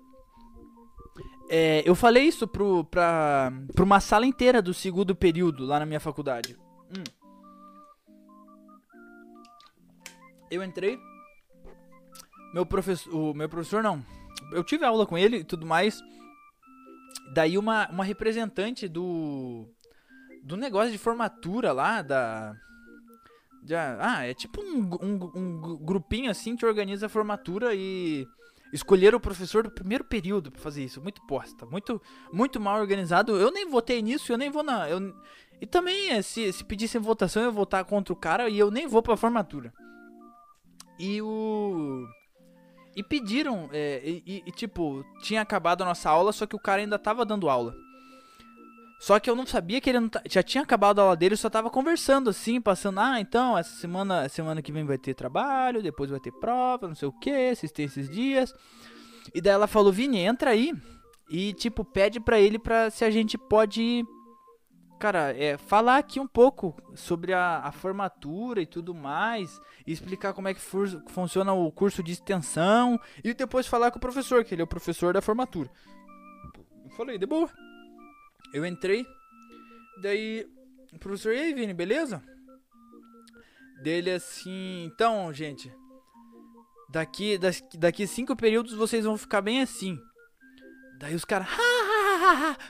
[1.48, 5.86] É, eu falei isso pro, pra, pra uma sala inteira do segundo período lá na
[5.86, 6.56] minha faculdade.
[6.90, 7.04] Hum.
[10.50, 10.98] Eu entrei.
[12.52, 13.34] Meu professor.
[13.34, 14.04] Meu professor não.
[14.52, 16.02] Eu tive aula com ele e tudo mais.
[17.32, 19.66] Daí uma, uma representante do.
[20.44, 22.54] Do negócio de formatura lá, da.
[23.64, 28.26] Já, ah, é tipo um, um, um grupinho assim que organiza a formatura e
[28.72, 31.00] escolheram o professor do primeiro período para fazer isso.
[31.00, 33.36] Muito posta, muito muito mal organizado.
[33.36, 34.88] Eu nem votei nisso, eu nem vou na.
[34.90, 35.14] Eu,
[35.60, 38.68] e também, é, se, se pedissem votação, eu ia votar contra o cara e eu
[38.68, 39.72] nem vou pra formatura.
[40.98, 42.04] E o.
[42.94, 46.82] E pediram, é, e, e, tipo, tinha acabado a nossa aula, só que o cara
[46.82, 47.74] ainda tava dando aula.
[49.00, 51.50] Só que eu não sabia que ele não já tinha acabado a aula dele, só
[51.50, 56.08] tava conversando assim, passando, ah, então, essa semana, semana que vem vai ter trabalho, depois
[56.08, 58.54] vai ter prova, não sei o que, vocês esses dias.
[59.34, 60.72] E daí ela falou, Vini, entra aí
[61.28, 64.04] e, tipo, pede pra ele pra se a gente pode,
[65.02, 70.32] cara, é, falar aqui um pouco sobre a, a formatura e tudo mais, e explicar
[70.32, 70.60] como é que
[71.08, 74.68] funciona o curso de extensão, e depois falar com o professor, que ele é o
[74.68, 75.68] professor da formatura.
[76.96, 77.50] Falei, de boa.
[78.54, 79.04] Eu entrei,
[80.00, 80.46] daí
[80.92, 82.22] o professor, e aí, Vini, beleza?
[83.82, 85.68] Dele assim, então, gente,
[86.90, 87.40] daqui,
[87.76, 89.98] daqui cinco períodos vocês vão ficar bem assim.
[91.00, 91.48] Daí os caras,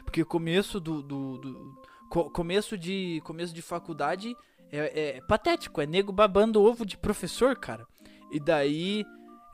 [0.03, 1.82] porque o começo do, do, do
[2.13, 4.37] co começo de começo de faculdade
[4.71, 7.87] é, é, patético, é nego babando ovo de professor, cara.
[8.31, 9.03] E daí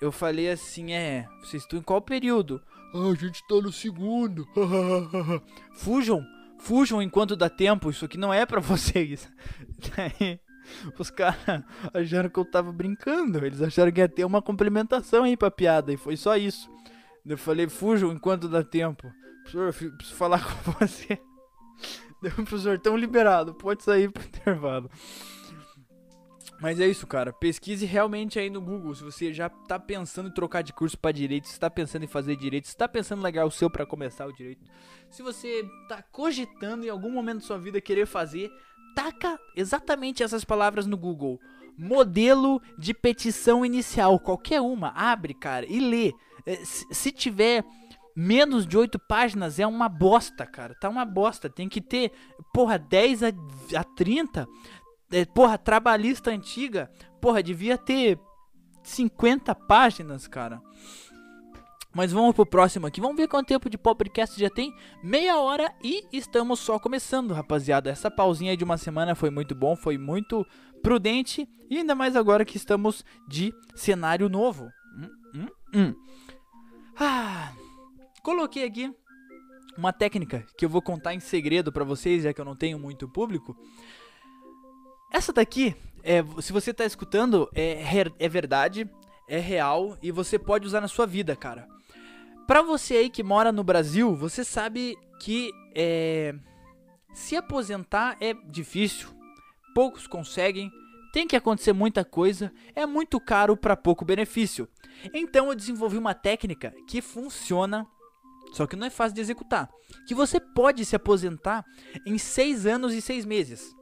[0.00, 2.60] eu falei assim, é, vocês estão em qual período?
[2.92, 4.44] Ah, a gente tá no segundo.
[5.74, 6.20] fujam,
[6.58, 7.90] fujam enquanto dá tempo.
[7.90, 9.28] Isso aqui não é para vocês.
[9.96, 10.40] Daí,
[10.98, 11.62] os caras
[11.94, 13.44] acharam que eu tava brincando.
[13.46, 15.92] Eles acharam que ia ter uma complementação aí pra piada.
[15.92, 16.68] E foi só isso.
[17.24, 19.12] Eu falei, fujam enquanto dá tempo.
[19.44, 21.20] Professor, preciso falar com você.
[22.22, 23.54] Deu professor, tão liberado.
[23.54, 24.90] Pode sair pro intervalo.
[26.60, 27.32] Mas é isso, cara.
[27.32, 28.94] Pesquise realmente aí no Google.
[28.94, 32.08] Se você já tá pensando em trocar de curso para direito, se tá pensando em
[32.08, 34.64] fazer direito, se tá pensando em largar o seu para começar o direito,
[35.08, 38.50] se você tá cogitando em algum momento da sua vida querer fazer,
[38.94, 41.38] taca exatamente essas palavras no Google.
[41.78, 46.12] Modelo de petição inicial, qualquer uma, abre, cara, e lê.
[46.44, 47.64] É, se tiver
[48.18, 50.74] menos de 8 páginas, é uma bosta, cara.
[50.74, 51.48] Tá uma bosta.
[51.48, 52.10] Tem que ter,
[52.52, 53.28] porra, 10 a,
[53.76, 54.48] a 30
[55.10, 58.18] é, porra, trabalhista antiga, porra, devia ter
[58.82, 60.60] 50 páginas, cara.
[61.94, 63.00] Mas vamos pro próximo aqui.
[63.00, 64.74] Vamos ver quanto tempo de podcast já tem.
[65.02, 67.90] Meia hora e estamos só começando, rapaziada.
[67.90, 70.46] Essa pausinha de uma semana foi muito bom, foi muito
[70.82, 71.48] prudente.
[71.70, 74.68] E ainda mais agora que estamos de cenário novo.
[74.96, 75.94] Hum, hum, hum.
[77.00, 77.52] Ah,
[78.22, 78.94] coloquei aqui
[79.76, 82.78] uma técnica que eu vou contar em segredo para vocês, já que eu não tenho
[82.78, 83.56] muito público.
[85.12, 87.82] Essa daqui, é, se você tá escutando, é,
[88.18, 88.88] é verdade,
[89.28, 91.68] é real e você pode usar na sua vida, cara.
[92.46, 96.34] Pra você aí que mora no Brasil, você sabe que é,
[97.12, 99.10] se aposentar é difícil,
[99.74, 100.70] poucos conseguem,
[101.12, 104.68] tem que acontecer muita coisa, é muito caro para pouco benefício.
[105.12, 107.86] Então eu desenvolvi uma técnica que funciona,
[108.52, 109.68] só que não é fácil de executar.
[110.06, 111.64] Que você pode se aposentar
[112.06, 113.76] em 6 anos e 6 meses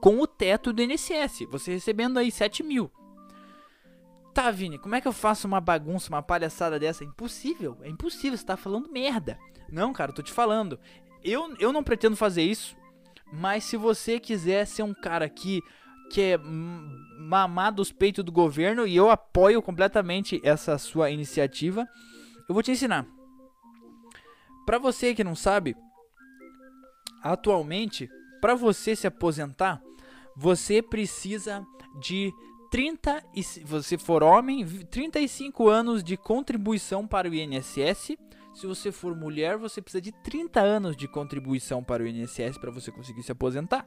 [0.00, 2.90] com o teto do INSS, você recebendo aí 7 mil.
[4.34, 7.02] Tá, Vini, como é que eu faço uma bagunça, uma palhaçada dessa?
[7.02, 9.38] É impossível, é impossível, você tá falando merda.
[9.70, 10.78] Não, cara, eu tô te falando.
[11.24, 12.76] Eu, eu não pretendo fazer isso,
[13.32, 15.60] mas se você quiser ser um cara que
[16.10, 21.88] quer mamar dos peitos do governo, e eu apoio completamente essa sua iniciativa,
[22.48, 23.06] eu vou te ensinar.
[24.70, 25.76] Para você que não sabe,
[27.24, 28.08] atualmente
[28.40, 29.82] para você se aposentar,
[30.36, 31.66] você precisa
[32.00, 32.32] de
[32.70, 38.16] 30 e se você for homem, 35 anos de contribuição para o INSS.
[38.54, 42.70] Se você for mulher, você precisa de 30 anos de contribuição para o INSS para
[42.70, 43.84] você conseguir se aposentar.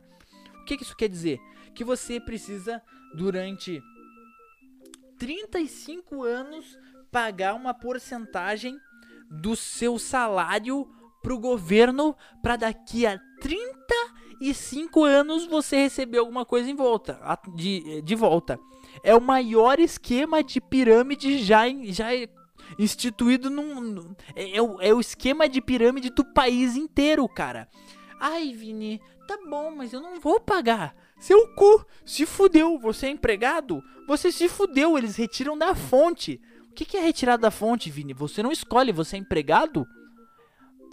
[0.59, 1.39] O que, que isso quer dizer?
[1.73, 2.81] Que você precisa
[3.15, 3.81] durante
[5.17, 6.77] 35 anos
[7.09, 8.77] pagar uma porcentagem
[9.29, 10.87] do seu salário
[11.21, 13.73] para o governo para daqui a 30
[14.41, 17.19] e cinco anos você receber alguma coisa em volta,
[17.55, 18.59] de, de volta.
[19.03, 22.07] É o maior esquema de pirâmide já, já
[22.77, 24.13] instituído num.
[24.35, 27.69] É, é, o, é o esquema de pirâmide do país inteiro, cara.
[28.19, 30.95] Ai, Vini, tá bom, mas eu não vou pagar.
[31.19, 32.77] Seu cu, se fudeu.
[32.79, 33.81] Você é empregado?
[34.07, 36.39] Você se fudeu, eles retiram da fonte.
[36.73, 38.13] O que, que é retirar da fonte, Vini?
[38.13, 39.87] Você não escolhe, você é empregado?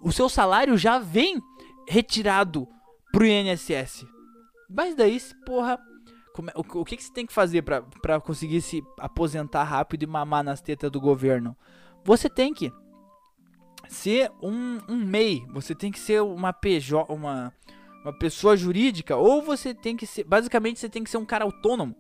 [0.03, 1.41] o seu salário já vem
[1.89, 2.69] retirado
[3.13, 4.07] pro INSS.
[4.69, 5.79] Mas daí, porra,
[6.35, 10.07] como, o, o que, que você tem que fazer para conseguir se aposentar rápido e
[10.07, 11.57] mamar nas tetas do governo?
[12.05, 12.73] Você tem que
[13.89, 17.53] ser um, um MEI, você tem que ser uma PJ, uma,
[18.05, 20.25] uma pessoa jurídica, ou você tem que ser.
[20.25, 21.95] Basicamente, você tem que ser um cara autônomo.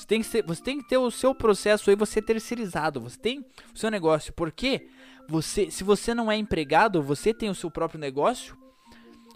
[0.00, 3.00] Você tem que, ser, você tem que ter o seu processo aí, você terceirizado.
[3.02, 3.40] Você tem
[3.74, 4.32] o seu negócio.
[4.32, 4.88] Porque
[5.28, 8.56] você, se você não é empregado, você tem o seu próprio negócio.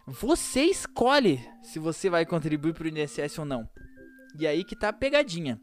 [0.07, 3.69] Você escolhe se você vai contribuir para o INSS ou não.
[4.39, 5.61] E aí que tá a pegadinha.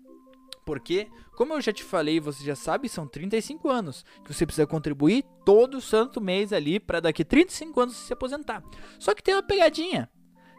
[0.64, 4.68] Porque, como eu já te falei, você já sabe, são 35 anos que você precisa
[4.68, 8.64] contribuir todo santo mês ali para daqui 35 anos se aposentar.
[9.00, 10.08] Só que tem uma pegadinha.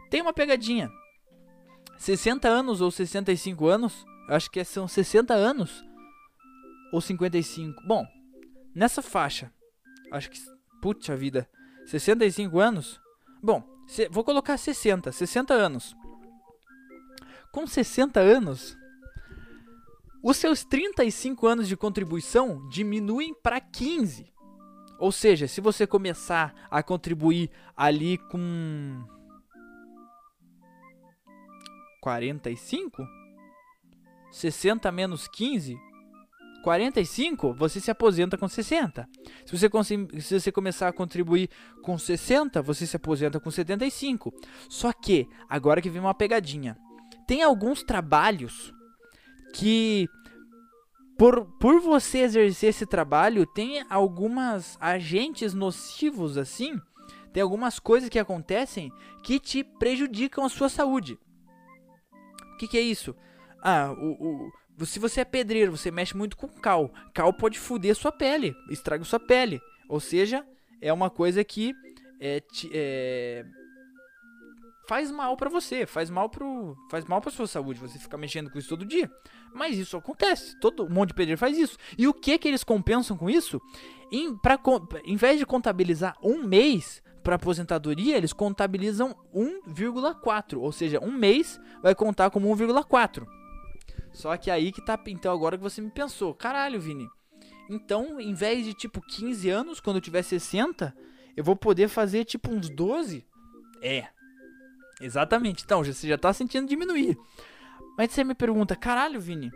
[0.09, 0.91] Tem uma pegadinha.
[1.97, 5.83] 60 anos ou 65 anos, acho que são 60 anos
[6.91, 7.81] ou 55.
[7.85, 8.05] Bom,
[8.73, 9.51] nessa faixa,
[10.11, 10.39] acho que
[10.81, 11.49] putz a vida,
[11.85, 12.99] 65 anos.
[13.41, 13.63] Bom,
[14.11, 15.95] vou colocar 60, 60 anos.
[17.51, 18.77] Com 60 anos,
[20.23, 24.31] os seus 35 anos de contribuição diminuem para 15.
[24.97, 29.03] Ou seja, se você começar a contribuir ali com
[32.01, 33.05] 45,
[34.33, 35.77] 60 menos 15,
[36.63, 39.07] 45, você se aposenta com 60.
[39.45, 39.69] Se você,
[40.19, 41.49] se você começar a contribuir
[41.83, 44.33] com 60, você se aposenta com 75.
[44.67, 46.75] Só que, agora que vem uma pegadinha.
[47.27, 48.73] Tem alguns trabalhos
[49.53, 50.07] que
[51.15, 56.81] por, por você exercer esse trabalho, tem algumas agentes nocivos assim,
[57.31, 61.19] tem algumas coisas que acontecem que te prejudicam a sua saúde.
[62.53, 63.15] O que, que é isso?
[63.65, 66.93] Ah, o, o, se você é pedreiro, você mexe muito com cal.
[67.13, 69.61] Cal pode foder sua pele, estraga sua pele.
[69.87, 70.45] Ou seja,
[70.81, 71.73] é uma coisa que
[72.19, 72.43] é,
[72.73, 73.45] é,
[74.85, 78.51] faz mal para você, faz mal pro, faz mal para sua saúde, você ficar mexendo
[78.51, 79.09] com isso todo dia.
[79.53, 81.77] Mas isso acontece, todo um monte de pedreiro faz isso.
[81.97, 83.61] E o que que eles compensam com isso?
[84.11, 84.59] Em, pra,
[85.05, 91.59] em vez de contabilizar um mês para aposentadoria, eles contabilizam 1,4, ou seja, um mês
[91.81, 93.25] vai contar como 1,4.
[94.13, 97.09] Só que aí que tá, então agora que você me pensou, caralho, Vini.
[97.69, 100.95] Então, em vez de tipo 15 anos, quando eu tiver 60,
[101.35, 103.25] eu vou poder fazer tipo uns 12?
[103.81, 104.07] É,
[105.03, 105.63] Exatamente.
[105.63, 107.17] Então, você já tá sentindo diminuir.
[107.97, 109.51] Mas você me pergunta, caralho, Vini,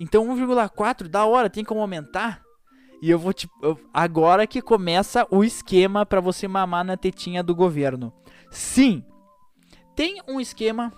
[0.00, 2.42] então 1,4 da hora, tem como aumentar?
[3.00, 3.48] E eu vou te.
[3.62, 8.12] Eu, agora que começa o esquema para você mamar na tetinha do governo.
[8.50, 9.04] Sim,
[9.94, 10.92] tem um esquema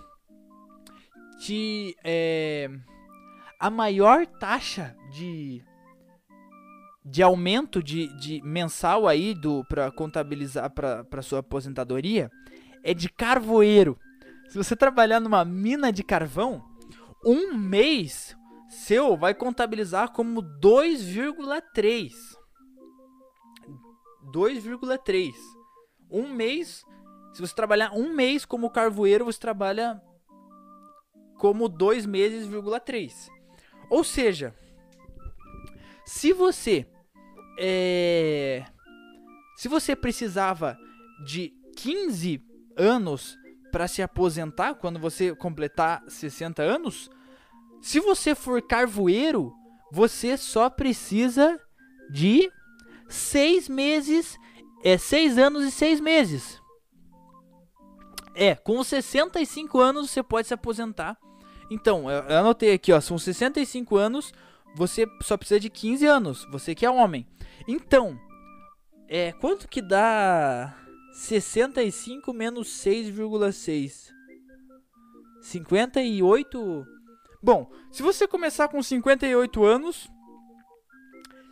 [1.39, 1.95] de.
[2.03, 2.69] É,
[3.61, 5.63] a maior taxa de.
[7.03, 12.29] De aumento de, de mensal aí do para contabilizar para sua aposentadoria
[12.83, 13.97] é de carvoeiro.
[14.49, 16.63] Se você trabalhar numa mina de carvão,
[17.25, 18.37] um mês
[18.69, 22.11] seu vai contabilizar como 2,3.
[24.31, 25.33] 2,3.
[26.09, 26.83] Um mês,
[27.33, 29.99] se você trabalhar um mês como carvoeiro, você trabalha
[31.39, 32.47] como dois meses,
[32.85, 33.30] 3.
[33.91, 34.55] Ou seja,
[36.05, 36.87] se você
[37.59, 38.63] é,
[39.57, 40.77] se você precisava
[41.25, 42.41] de 15
[42.77, 43.37] anos
[43.69, 47.09] para se aposentar quando você completar 60 anos,
[47.81, 49.53] se você for carvoeiro,
[49.91, 51.59] você só precisa
[52.09, 52.49] de
[53.09, 54.37] seis meses,
[54.85, 56.61] é seis anos e seis meses.
[58.33, 61.17] É, com 65 anos você pode se aposentar.
[61.71, 64.33] Então, eu anotei aqui, ó, são 65 anos,
[64.75, 67.25] você só precisa de 15 anos, você que é homem.
[67.65, 68.19] Então,
[69.07, 70.75] é, quanto que dá
[71.13, 74.09] 65 menos 6,6.
[75.41, 76.85] 58.
[77.41, 80.09] Bom, se você começar com 58 anos.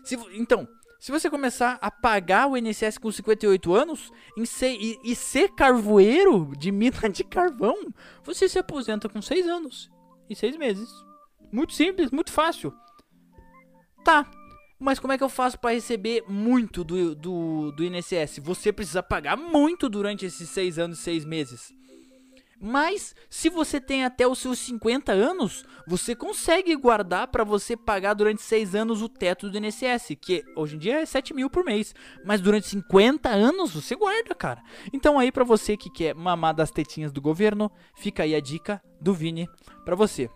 [0.03, 0.67] Se, então,
[0.99, 4.11] se você começar a pagar o INSS com 58 anos
[4.45, 9.89] ser, e, e ser carvoeiro de mina de carvão, você se aposenta com 6 anos
[10.29, 10.89] e 6 meses.
[11.51, 12.73] Muito simples, muito fácil.
[14.03, 14.29] Tá,
[14.79, 18.39] mas como é que eu faço para receber muito do, do, do INSS?
[18.39, 21.78] Você precisa pagar muito durante esses 6 anos e 6 meses.
[22.61, 28.13] Mas se você tem até os seus 50 anos, você consegue guardar para você pagar
[28.13, 31.63] durante 6 anos o teto do INSS, que hoje em dia é 7 mil por
[31.63, 31.95] mês.
[32.25, 34.61] Mas durante 50 anos você guarda, cara.
[34.91, 38.81] Então aí para você que quer mamar das tetinhas do governo, fica aí a dica
[38.99, 39.47] do Vini
[39.85, 40.29] para você.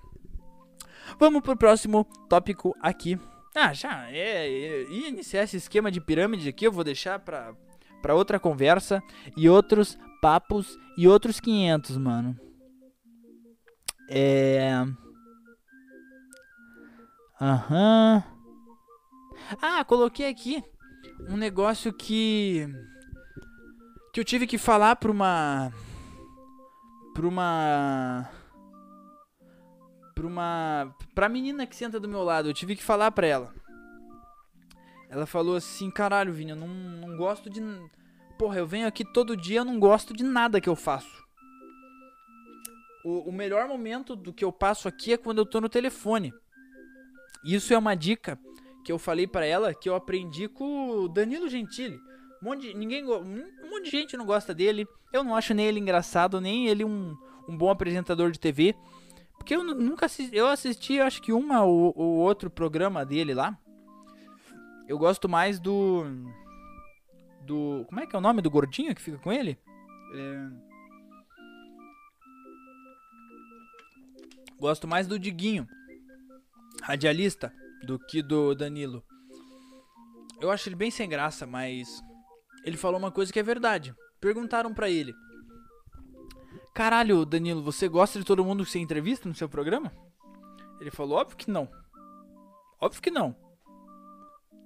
[1.19, 3.19] Vamos pro próximo tópico aqui.
[3.53, 4.85] Ah, já, é, é,
[5.19, 7.53] esse esquema de pirâmide aqui eu vou deixar pra,
[8.01, 9.03] para outra conversa
[9.37, 12.39] e outros papos e outros 500, mano.
[14.09, 14.71] É.
[17.41, 18.23] Aham.
[19.61, 20.63] Ah, coloquei aqui
[21.27, 22.65] um negócio que
[24.13, 25.73] que eu tive que falar pra uma
[27.13, 28.29] pra uma
[30.15, 33.53] pra uma pra menina que senta do meu lado, eu tive que falar pra ela.
[35.09, 37.59] Ela falou assim: "Caralho, Vini, eu não, não gosto de
[38.37, 41.23] Porra, eu venho aqui todo dia, eu não gosto de nada que eu faço.
[43.03, 46.33] O, o melhor momento do que eu passo aqui é quando eu tô no telefone.
[47.43, 48.39] Isso é uma dica
[48.83, 51.99] que eu falei para ela que eu aprendi com o Danilo Gentili.
[52.41, 54.87] Um monte de, ninguém, um monte de gente não gosta dele.
[55.11, 57.15] Eu não acho nem ele engraçado, nem ele um,
[57.47, 58.75] um bom apresentador de TV.
[59.37, 63.57] Porque eu nunca assisti, eu assisti, acho que uma ou, ou outro programa dele lá.
[64.87, 66.05] Eu gosto mais do
[67.45, 69.57] do como é que é o nome do gordinho que fica com ele?
[70.15, 70.73] É...
[74.59, 75.67] Gosto mais do Diguinho,
[76.81, 77.53] radialista,
[77.85, 79.03] do que do Danilo.
[80.39, 82.01] Eu acho ele bem sem graça, mas
[82.63, 83.93] ele falou uma coisa que é verdade.
[84.21, 85.13] Perguntaram para ele:
[86.73, 89.91] Caralho, Danilo, você gosta de todo mundo que você entrevista no seu programa?
[90.79, 91.69] Ele falou: Óbvio que não.
[92.79, 93.35] Óbvio que não.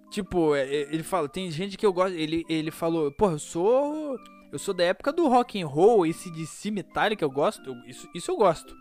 [0.09, 2.15] Tipo, é, é, ele fala, tem gente que eu gosto.
[2.15, 4.17] Ele, ele falou, pô, eu sou.
[4.51, 6.71] Eu sou da época do rock and roll, esse de si
[7.17, 7.75] que eu gosto.
[7.85, 8.75] Isso, isso eu gosto.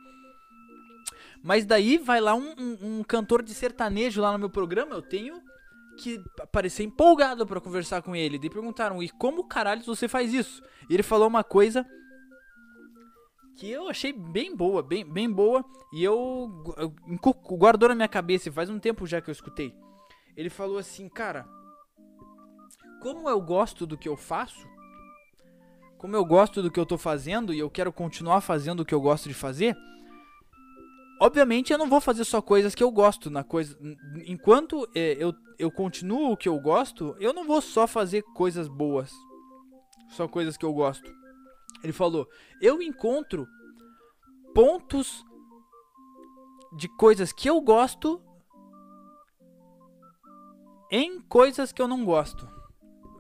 [1.43, 5.03] Mas daí vai lá um, um, um, cantor de sertanejo lá no meu programa, eu
[5.03, 5.41] tenho
[5.99, 6.21] que
[6.53, 8.39] parecer empolgado para conversar com ele.
[8.39, 10.63] Daí perguntaram, e como caralho você faz isso?
[10.89, 11.85] E ele falou uma coisa
[13.57, 16.95] que eu achei bem boa, bem, bem boa, e eu, eu
[17.57, 19.75] guardou na minha cabeça, faz um tempo já que eu escutei.
[20.37, 21.47] Ele falou assim, cara,
[23.01, 24.67] como eu gosto do que eu faço,
[25.97, 28.95] como eu gosto do que eu tô fazendo e eu quero continuar fazendo o que
[28.95, 29.77] eu gosto de fazer,
[31.21, 33.79] obviamente eu não vou fazer só coisas que eu gosto na coisa.
[34.27, 38.69] Enquanto é, eu, eu continuo o que eu gosto, eu não vou só fazer coisas
[38.69, 39.11] boas.
[40.11, 41.11] Só coisas que eu gosto.
[41.83, 42.29] Ele falou:
[42.61, 43.47] "Eu encontro
[44.55, 45.25] pontos
[46.77, 48.23] de coisas que eu gosto
[50.91, 52.49] em coisas que eu não gosto.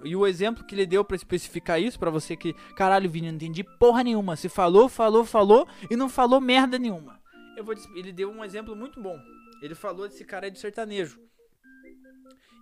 [0.04, 3.36] E o exemplo que ele deu para especificar isso, para você que, caralho, Vini, não
[3.36, 4.36] entendi porra nenhuma.
[4.36, 7.20] Se falou, falou, falou e não falou merda nenhuma.
[7.56, 9.18] Eu vou ele deu um exemplo muito bom.
[9.62, 11.18] Ele falou desse cara de sertanejo.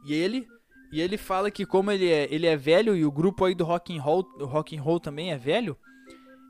[0.07, 0.47] E ele
[0.93, 3.65] e ele fala que como ele é, ele é velho e o grupo aí do
[3.65, 5.77] rock and roll, rock and roll também é velho,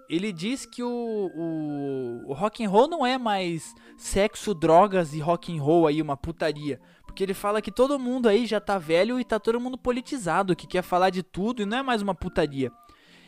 [0.09, 0.89] ele diz que o,
[1.35, 6.03] o, o rock and roll não é mais sexo, drogas e rock and roll aí
[6.03, 6.81] uma putaria.
[7.07, 10.57] Porque ele fala que todo mundo aí já tá velho e tá todo mundo politizado,
[10.57, 12.71] que quer falar de tudo e não é mais uma putaria.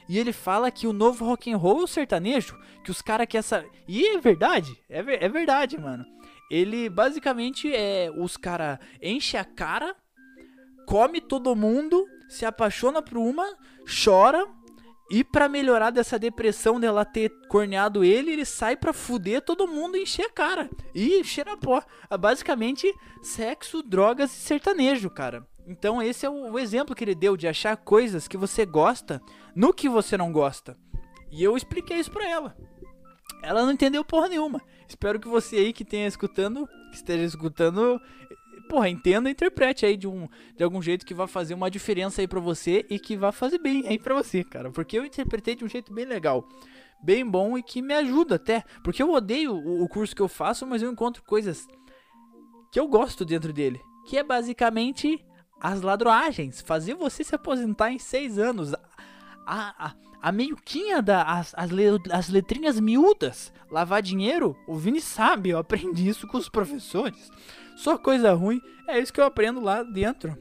[0.09, 3.27] E ele fala que o novo rock and roll é o sertanejo, que os caras
[3.27, 6.05] querem essa E é verdade, é, ver, é verdade, mano.
[6.51, 9.97] Ele basicamente é os cara enche a cara,
[10.87, 13.57] come todo mundo, se apaixona por uma,
[14.05, 14.47] chora
[15.09, 19.97] e para melhorar dessa depressão dela ter corneado ele, ele sai pra fuder todo mundo
[19.97, 20.69] e encher a cara.
[20.95, 21.83] E cheira pó.
[22.11, 22.93] É basicamente,
[23.23, 25.47] sexo, drogas e sertanejo, cara.
[25.67, 29.21] Então esse é o exemplo que ele deu de achar coisas que você gosta
[29.55, 30.77] no que você não gosta.
[31.31, 32.57] E eu expliquei isso pra ela.
[33.43, 34.61] Ela não entendeu porra nenhuma.
[34.89, 38.01] Espero que você aí que tenha escutando, que esteja escutando,
[38.69, 42.21] porra, entenda e interprete aí de, um, de algum jeito que vai fazer uma diferença
[42.21, 44.71] aí pra você e que vai fazer bem aí pra você, cara.
[44.71, 46.47] Porque eu interpretei de um jeito bem legal,
[47.03, 48.65] bem bom e que me ajuda até.
[48.83, 51.67] Porque eu odeio o, o curso que eu faço, mas eu encontro coisas
[52.73, 53.81] que eu gosto dentro dele.
[54.09, 55.25] Que é basicamente
[55.61, 56.61] as ladroagens.
[56.61, 58.75] Fazer você se aposentar em seis anos.
[58.75, 58.79] A,
[59.47, 60.31] a, a
[61.27, 61.71] as, as,
[62.11, 67.31] as letrinhas miúdas, lavar dinheiro, o Vini sabe, eu aprendi isso com os professores.
[67.77, 70.37] Só coisa ruim, é isso que eu aprendo lá dentro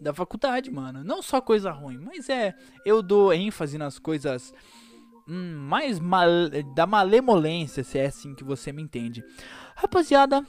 [0.00, 1.02] da faculdade, mano.
[1.02, 2.54] Não só coisa ruim, mas é,
[2.84, 4.52] eu dou ênfase nas coisas
[5.28, 6.28] hum, mais mal,
[6.74, 9.24] da malemolência, se é assim que você me entende.
[9.76, 10.44] Rapaziada,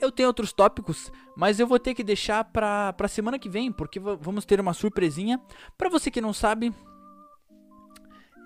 [0.00, 3.70] eu tenho outros tópicos, mas eu vou ter que deixar pra, pra semana que vem,
[3.70, 5.40] porque vamos ter uma surpresinha.
[5.76, 6.74] Pra você que não sabe,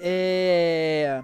[0.00, 1.22] é.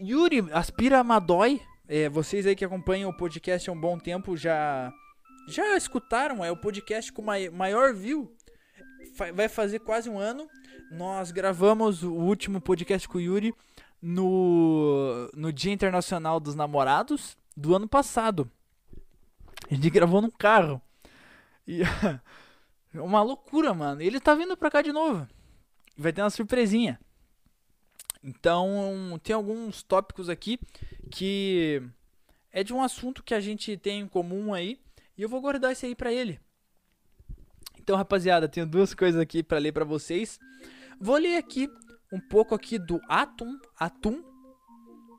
[0.00, 4.92] Yuri aspira Madói é, vocês aí que acompanham o podcast há um bom tempo já
[5.48, 8.34] já escutaram, é o podcast com maior view.
[9.32, 10.48] Vai fazer quase um ano.
[10.90, 13.54] Nós gravamos o último podcast com o Yuri
[14.02, 18.50] no, no Dia Internacional dos Namorados do ano passado.
[19.70, 20.82] A gente gravou num carro.
[21.66, 21.82] E,
[22.94, 24.00] Uma loucura, mano.
[24.00, 25.26] Ele tá vindo pra cá de novo.
[25.96, 26.98] Vai ter uma surpresinha.
[28.26, 30.58] Então, tem alguns tópicos aqui
[31.12, 31.80] que
[32.50, 34.80] é de um assunto que a gente tem em comum aí.
[35.16, 36.40] E eu vou guardar esse aí pra ele.
[37.78, 40.40] Então, rapaziada, tenho duas coisas aqui para ler para vocês.
[41.00, 41.70] Vou ler aqui
[42.12, 44.24] um pouco aqui do Atum, Atum,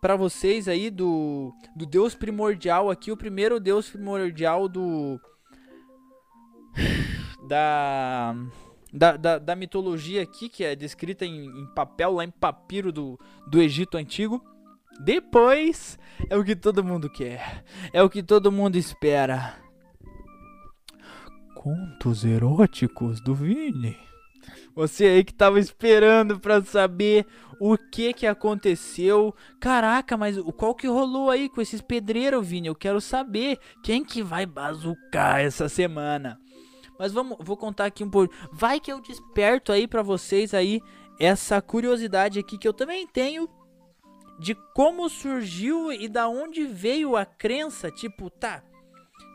[0.01, 5.19] para vocês aí do, do Deus primordial aqui, o primeiro Deus primordial do
[7.47, 8.35] da
[8.97, 13.19] da, da, da mitologia aqui, que é descrita em, em, papel lá em papiro do,
[13.47, 14.43] do Egito Antigo.
[14.99, 19.55] Depois é o que todo mundo quer, é o que todo mundo espera.
[21.55, 23.95] Contos eróticos do Vini.
[24.73, 27.25] Você aí que tava esperando pra saber
[27.59, 29.35] o que que aconteceu.
[29.59, 32.67] Caraca, mas qual que rolou aí com esses pedreiros, Vini?
[32.67, 36.39] Eu quero saber quem que vai bazucar essa semana.
[36.99, 38.33] Mas vamos, vou contar aqui um pouco.
[38.51, 40.81] Vai que eu desperto aí para vocês aí
[41.19, 43.49] essa curiosidade aqui que eu também tenho
[44.39, 48.63] de como surgiu e da onde veio a crença, tipo, tá.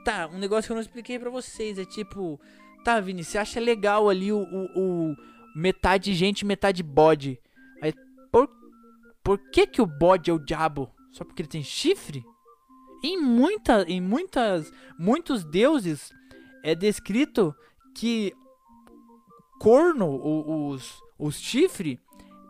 [0.04, 2.40] Tá, um negócio que eu não expliquei para vocês, é tipo,
[2.84, 5.16] tá, Vini, você acha legal ali o, o, o
[5.56, 7.38] metade gente, metade bode.
[7.80, 7.92] Aí,
[8.30, 8.48] por,
[9.22, 10.90] por que que o bode é o diabo?
[11.12, 12.24] Só porque ele tem chifre?
[13.04, 16.12] Em, muita, em muitas, muitos deuses
[16.62, 17.54] é descrito
[17.94, 18.32] que
[19.58, 20.20] corno,
[20.68, 22.00] os, os chifre,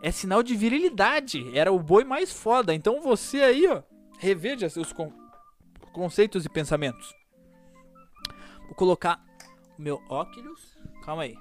[0.01, 1.55] é sinal de virilidade.
[1.57, 2.73] Era o boi mais foda.
[2.73, 3.81] Então você aí, ó,
[4.17, 5.11] reveja seus con
[5.91, 7.13] conceitos e pensamentos.
[8.65, 9.23] Vou colocar
[9.77, 10.75] o meu óculos.
[11.03, 11.37] Calma aí.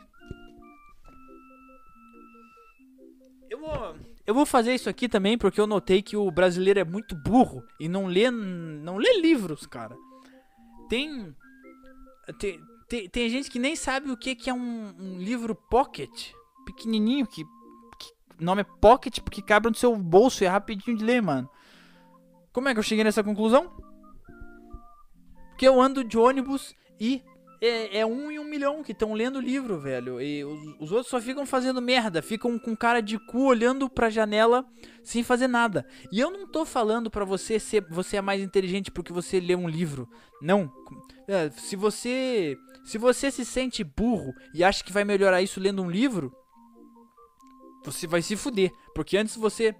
[3.48, 3.96] Eu vou,
[4.26, 7.62] eu vou fazer isso aqui também porque eu notei que o brasileiro é muito burro
[7.80, 9.96] e não lê, não lê livros, cara.
[10.88, 11.34] Tem
[12.38, 16.32] tem, tem, tem, gente que nem sabe o que, que é um, um livro pocket,
[16.64, 17.44] pequenininho, que,
[17.98, 21.48] que nome é pocket porque cabe no seu bolso e é rapidinho de ler, mano.
[22.52, 23.70] Como é que eu cheguei nessa conclusão?
[25.48, 27.22] Porque eu ando de ônibus e
[27.64, 30.20] é, é um em um milhão que estão lendo o livro, velho.
[30.20, 34.10] E os, os, outros só ficam fazendo merda, ficam com cara de cu olhando pra
[34.10, 34.66] janela
[35.04, 35.86] sem fazer nada.
[36.10, 39.54] E eu não tô falando pra você ser você é mais inteligente porque você lê
[39.54, 40.10] um livro.
[40.40, 40.72] Não.
[41.28, 45.82] É, se você se você se sente burro e acha que vai melhorar isso lendo
[45.82, 46.34] um livro,
[47.84, 49.72] você vai se fuder, porque antes você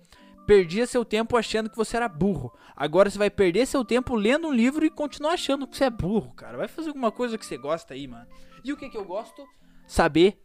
[0.47, 2.53] perdia seu tempo achando que você era burro.
[2.77, 5.91] Agora você vai perder seu tempo lendo um livro e continuar achando que você é
[5.91, 6.57] burro, cara.
[6.57, 8.27] Vai fazer alguma coisa que você gosta aí, mano.
[8.65, 9.47] E o que que eu gosto?
[9.87, 10.43] Saber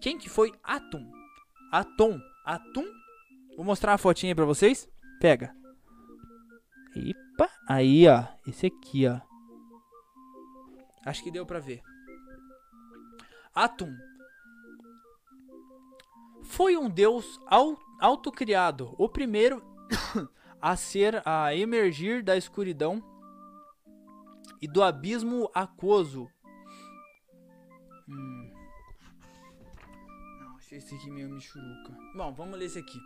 [0.00, 1.10] quem que foi Atum.
[1.72, 2.18] Atom.
[2.44, 2.86] Atum?
[3.56, 4.88] Vou mostrar uma fotinha aí pra vocês.
[5.20, 5.54] Pega.
[6.94, 8.24] Epa, aí, ó.
[8.46, 9.20] Esse aqui, ó.
[11.04, 11.82] Acho que deu pra ver.
[13.54, 13.90] Atum
[16.46, 17.38] foi um deus
[17.98, 19.62] autocriado, o primeiro
[20.60, 23.02] a ser a emergir da escuridão
[24.60, 26.28] e do abismo aquoso.
[28.08, 28.52] Hum.
[30.40, 31.92] Não, achei esse aqui meio michuruca.
[32.14, 32.98] Bom, vamos ler esse aqui.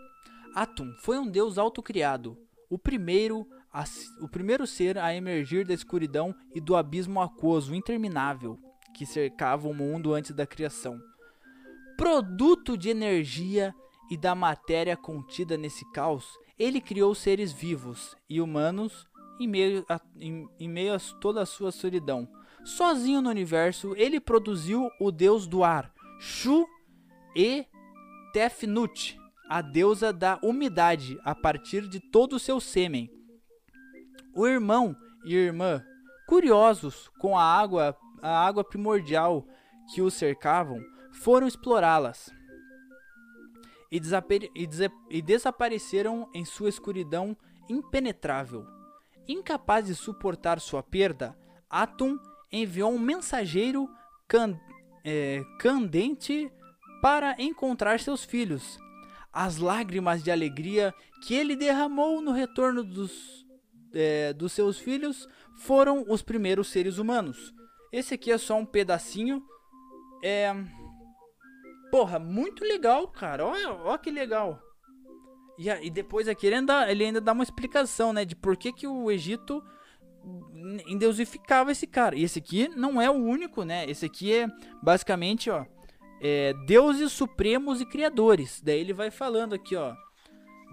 [0.55, 2.37] Atum foi um deus autocriado,
[2.69, 3.85] o primeiro a,
[4.21, 8.59] o primeiro ser a emergir da escuridão e do abismo aquoso interminável
[8.95, 11.01] que cercava o mundo antes da criação.
[11.97, 13.75] Produto de energia
[14.11, 19.07] e da matéria contida nesse caos, ele criou seres vivos e humanos
[19.39, 22.29] em meio a, em, em meio a toda a sua solidão.
[22.65, 26.67] Sozinho no universo, ele produziu o deus do ar, Shu
[27.35, 27.65] e
[28.35, 33.09] Tefnut, a deusa da umidade, a partir de todo o seu sêmen.
[34.35, 34.95] O irmão
[35.25, 35.83] e irmã,
[36.29, 39.47] curiosos com a água, a água primordial
[39.95, 40.81] que os cercavam,
[41.13, 42.31] foram explorá-las
[43.91, 43.99] e,
[44.55, 44.69] e,
[45.11, 47.37] e desapareceram em sua escuridão
[47.69, 48.67] impenetrável.
[49.27, 51.37] Incapaz de suportar sua perda,
[51.69, 52.19] Atum
[52.51, 53.89] enviou um mensageiro
[54.27, 54.59] can,
[55.05, 56.51] é, candente
[57.01, 58.79] para encontrar seus filhos.
[59.33, 63.47] As lágrimas de alegria que ele derramou no retorno dos,
[63.95, 65.29] é, dos seus filhos
[65.59, 67.55] foram os primeiros seres humanos.
[67.93, 69.43] Esse aqui é só um pedacinho.
[70.23, 70.53] É,
[71.91, 73.45] Porra, muito legal, cara.
[73.45, 74.61] Olha, olha que legal.
[75.59, 78.25] E, e depois aqui ele ainda, ele ainda dá uma explicação, né?
[78.25, 79.63] De por que, que o Egito
[80.87, 82.17] endeusificava esse cara.
[82.17, 83.85] E esse aqui não é o único, né?
[83.89, 84.49] Esse aqui é
[84.83, 85.65] basicamente, ó.
[86.23, 88.61] É, deuses supremos e criadores.
[88.63, 89.95] Daí ele vai falando aqui, ó.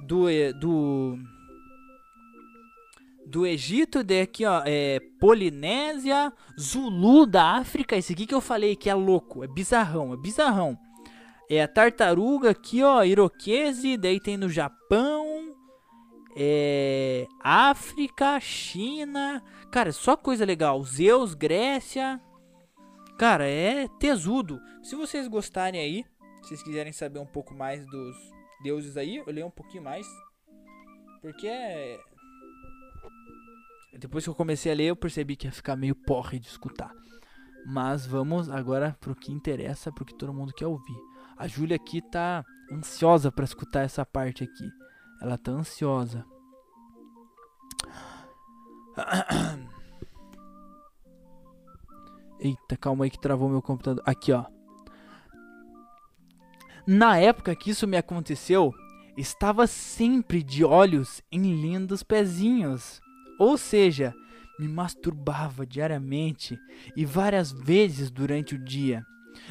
[0.06, 0.28] Do.
[0.60, 1.18] Do.
[3.26, 8.76] do Egito, daí aqui, ó, é Polinésia, Zulu da África, esse aqui que eu falei
[8.76, 10.78] que é louco, é bizarrão, é bizarrão.
[11.50, 15.56] É a tartaruga aqui, ó, Iroquese, daí tem no Japão,
[16.36, 19.42] é África, China,
[19.72, 20.84] cara, só coisa legal.
[20.84, 22.22] Zeus, Grécia,
[23.18, 24.60] cara, é tesudo.
[24.84, 26.06] Se vocês gostarem aí,
[26.42, 28.16] se vocês quiserem saber um pouco mais dos
[28.62, 30.06] deuses aí, eu leio um pouquinho mais,
[31.22, 31.98] porque é
[33.98, 36.94] depois que eu comecei a ler, eu percebi que ia ficar meio porre de escutar.
[37.66, 40.96] Mas vamos agora pro que interessa, pro que todo mundo quer ouvir.
[41.38, 44.70] A Júlia aqui tá ansiosa para escutar essa parte aqui.
[45.22, 46.26] Ela tá ansiosa.
[52.40, 54.04] Eita, calma aí que travou meu computador.
[54.06, 54.46] Aqui, ó.
[56.88, 58.74] Na época que isso me aconteceu,
[59.18, 63.00] estava sempre de olhos em lindos pezinhos.
[63.40, 64.14] Ou seja,
[64.60, 66.58] me masturbava diariamente
[66.96, 69.06] e várias vezes durante o dia.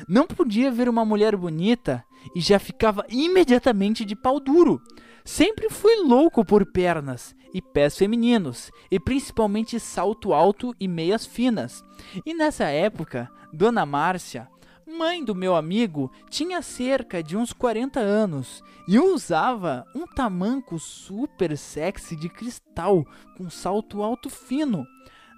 [0.08, 4.80] Não podia ver uma mulher bonita e já ficava imediatamente de pau duro.
[5.24, 11.82] Sempre fui louco por pernas e pés femininos, e principalmente salto alto e meias finas.
[12.24, 14.48] E nessa época, Dona Márcia
[14.86, 21.56] mãe do meu amigo tinha cerca de uns 40 anos e usava um tamanco super
[21.58, 23.04] sexy de cristal
[23.36, 24.86] com salto alto fino,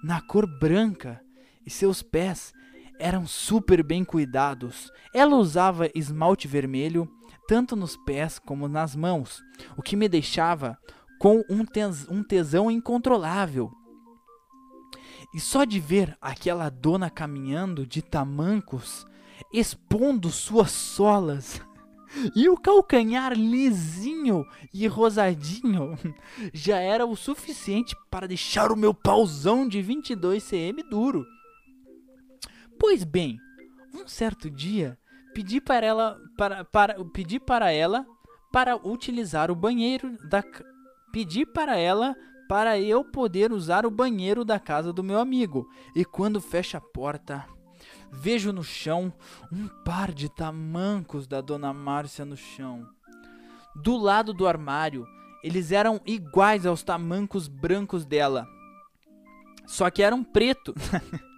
[0.03, 1.19] na cor branca,
[1.65, 2.53] e seus pés
[2.99, 4.91] eram super bem cuidados.
[5.13, 7.09] Ela usava esmalte vermelho
[7.47, 9.41] tanto nos pés como nas mãos,
[9.75, 10.77] o que me deixava
[11.19, 13.71] com um, tes um tesão incontrolável.
[15.33, 19.05] E só de ver aquela dona caminhando de tamancos
[19.51, 21.61] expondo suas solas.
[22.35, 24.43] E o calcanhar lisinho
[24.73, 25.95] e rosadinho
[26.51, 31.23] já era o suficiente para deixar o meu pauzão de 22 cm duro.
[32.79, 33.37] Pois bem,
[33.93, 34.97] um certo dia
[35.33, 38.05] pedi para ela para, para pedi para ela
[38.51, 40.43] para utilizar o banheiro da
[41.11, 42.15] pedi para ela
[42.47, 45.69] para eu poder usar o banheiro da casa do meu amigo.
[45.95, 47.45] E quando fecha a porta,
[48.11, 49.13] Vejo no chão
[49.51, 52.87] um par de tamancos da dona Márcia no chão.
[53.75, 55.07] Do lado do armário,
[55.43, 58.47] eles eram iguais aos tamancos brancos dela.
[59.67, 60.73] Só que eram preto.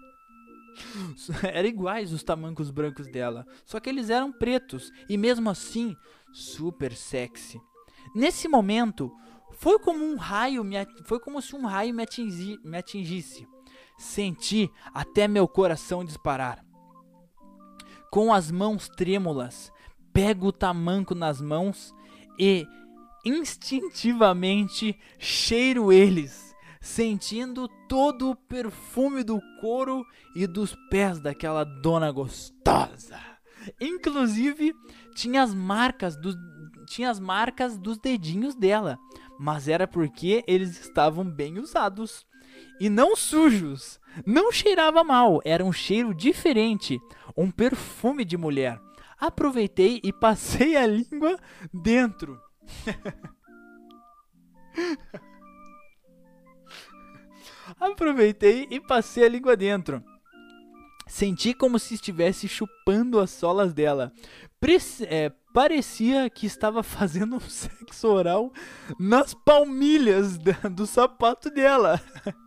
[1.44, 3.46] eram iguais os tamancos brancos dela.
[3.66, 5.96] Só que eles eram pretos e mesmo assim
[6.34, 7.60] super sexy.
[8.16, 9.12] Nesse momento,
[9.52, 10.76] foi como um raio me,
[11.06, 13.48] foi como se um raio me, atingi, me atingisse.
[13.98, 16.66] Senti até meu coração disparar.
[18.12, 19.72] Com as mãos trêmulas,
[20.12, 21.94] pego o tamanco nas mãos
[22.38, 22.66] e
[23.24, 26.51] instintivamente cheiro eles,
[26.82, 30.04] sentindo todo o perfume do couro
[30.36, 33.20] e dos pés daquela dona gostosa.
[33.80, 34.74] Inclusive,
[35.16, 36.36] tinha as marcas dos
[36.88, 39.00] tinha as marcas dos dedinhos dela,
[39.40, 42.26] mas era porque eles estavam bem usados
[42.82, 43.98] e não sujos.
[44.26, 47.00] Não cheirava mal, era um cheiro diferente,
[47.38, 48.78] um perfume de mulher.
[49.18, 51.40] Aproveitei e passei a língua
[51.74, 52.38] dentro.
[57.80, 60.04] Aproveitei e passei a língua dentro.
[61.08, 64.14] Senti como se estivesse chupando as solas dela.
[65.08, 68.52] É, parecia que estava fazendo um sexo oral
[69.00, 70.38] nas palmilhas
[70.72, 72.02] do sapato dela.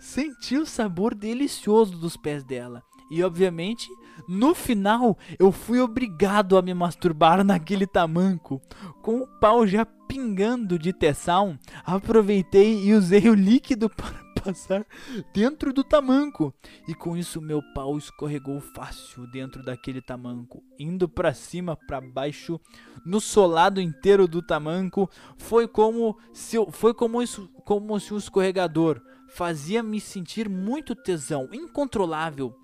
[0.00, 2.82] Senti o sabor delicioso dos pés dela.
[3.10, 3.88] E obviamente,
[4.28, 8.60] no final, eu fui obrigado a me masturbar naquele tamanco.
[9.02, 14.86] Com o pau já pingando de tessão, aproveitei e usei o líquido para passar
[15.32, 16.54] dentro do tamanco.
[16.86, 22.60] E com isso meu pau escorregou fácil dentro daquele tamanco, indo para cima, para baixo,
[23.04, 25.10] no solado inteiro do tamanco.
[25.36, 32.54] Foi como se foi como isso, como se o escorregador fazia-me sentir muito tesão, incontrolável.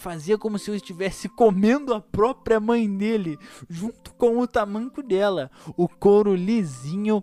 [0.00, 3.38] Fazia como se eu estivesse comendo a própria mãe dele,
[3.68, 5.50] junto com o tamanco dela.
[5.76, 7.22] O couro lisinho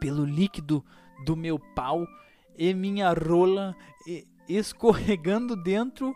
[0.00, 0.84] pelo líquido
[1.26, 2.06] do meu pau
[2.56, 3.76] e minha rola
[4.48, 6.14] escorregando dentro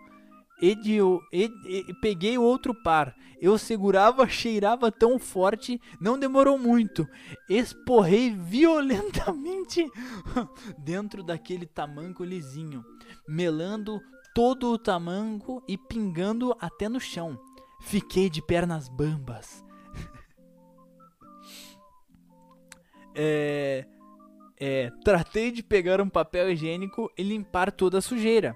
[0.60, 0.98] e, de,
[1.32, 3.14] e, e, peguei outro par.
[3.40, 7.06] Eu segurava, cheirava tão forte, não demorou muito.
[7.48, 9.84] Esporrei violentamente
[10.78, 12.84] dentro daquele tamanco lisinho,
[13.28, 14.00] melando
[14.36, 17.40] todo o tamanco e pingando até no chão.
[17.80, 19.64] Fiquei de pernas bambas.
[23.16, 23.86] é,
[24.58, 28.54] É, tratei de pegar um papel higiênico e limpar toda a sujeira,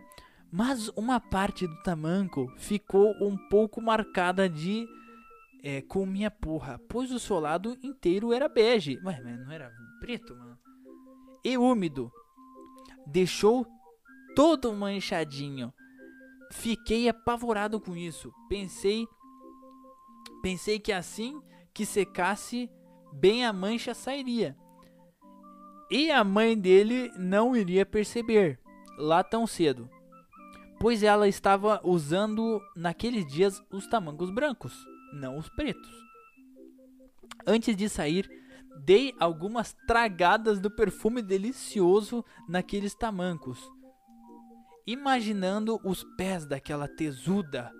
[0.52, 4.86] mas uma parte do tamanco ficou um pouco marcada de
[5.62, 8.98] é, com minha porra, pois o solado inteiro era bege.
[9.02, 10.58] Mas, mas não era preto, mano?
[11.42, 12.10] E úmido.
[13.06, 13.66] Deixou
[14.40, 15.70] todo manchadinho.
[16.50, 18.32] Fiquei apavorado com isso.
[18.48, 19.06] Pensei
[20.40, 21.42] pensei que assim
[21.74, 22.70] que secasse
[23.12, 24.56] bem a mancha sairia.
[25.90, 28.58] E a mãe dele não iria perceber
[28.96, 29.90] lá tão cedo,
[30.80, 34.72] pois ela estava usando naqueles dias os tamancos brancos,
[35.12, 35.92] não os pretos.
[37.46, 38.26] Antes de sair,
[38.86, 43.70] dei algumas tragadas do perfume delicioso naqueles tamancos,
[44.86, 47.70] imaginando os pés daquela tesuda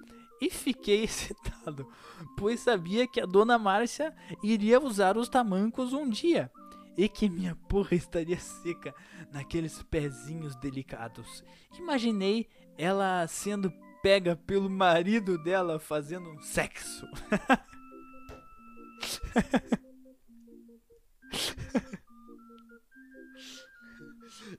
[0.41, 1.89] e fiquei excitado,
[2.37, 6.51] pois sabia que a dona Márcia iria usar os tamancos um dia
[6.97, 8.95] e que minha porra estaria seca
[9.33, 11.45] naqueles pezinhos delicados.
[11.79, 13.73] Imaginei ela sendo
[14.03, 17.07] pega pelo marido dela fazendo um sexo.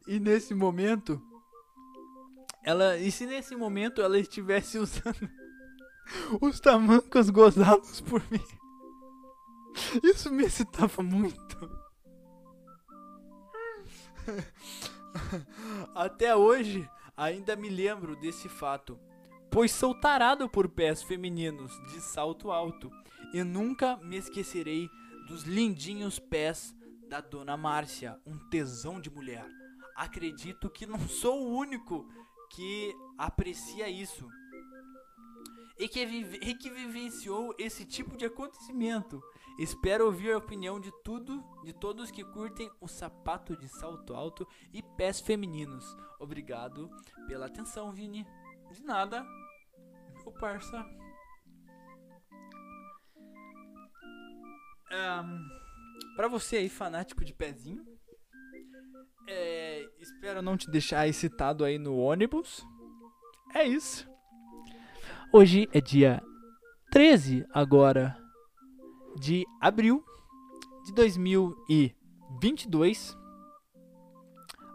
[0.08, 1.20] e nesse momento,
[2.64, 5.30] ela, e se nesse momento ela estivesse usando
[6.42, 8.44] os tamancos gozados por mim.
[10.04, 11.82] Isso me excitava muito.
[15.96, 19.00] Até hoje, ainda me lembro desse fato,
[19.50, 22.92] pois sou tarado por pés femininos de salto alto
[23.34, 24.90] e nunca me esquecerei
[25.28, 26.76] dos lindinhos pés
[27.08, 29.46] da dona Márcia, um tesão de mulher.
[29.96, 32.08] Acredito que não sou o único
[32.52, 34.28] que aprecia isso
[35.80, 39.22] e que, vive, e que vivenciou esse tipo de acontecimento.
[39.58, 44.48] Espero ouvir a opinião de tudo, de todos que curtem o sapato de salto alto
[44.72, 45.98] e pés femininos.
[46.20, 46.90] Obrigado
[47.28, 48.26] pela atenção, Vini.
[48.72, 49.26] De nada,
[50.24, 50.86] meu parça.
[54.94, 57.91] Um, pra você aí, fanático de pezinho,
[59.32, 62.68] é, espero não te deixar excitado aí no ônibus.
[63.56, 64.06] É isso.
[65.32, 66.22] Hoje é dia
[66.92, 68.18] 13 agora
[69.18, 70.04] de abril
[70.86, 73.18] de 2022.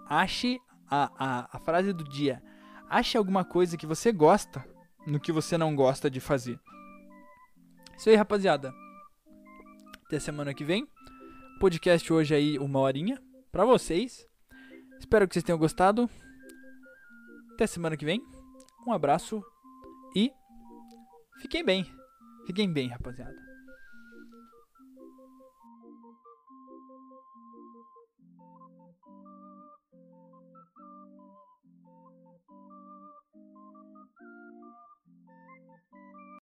[0.09, 2.40] Ache a, a, a frase do dia.
[2.88, 4.64] Ache alguma coisa que você gosta
[5.07, 6.59] no que você não gosta de fazer.
[7.96, 8.72] Isso aí, rapaziada.
[10.07, 10.88] Até semana que vem.
[11.61, 14.26] Podcast hoje aí, uma horinha pra vocês.
[14.99, 16.09] Espero que vocês tenham gostado.
[17.53, 18.20] Até semana que vem.
[18.86, 19.42] Um abraço
[20.14, 20.30] e
[21.40, 21.86] Fiquem bem.
[22.47, 23.45] Fiquem bem, rapaziada.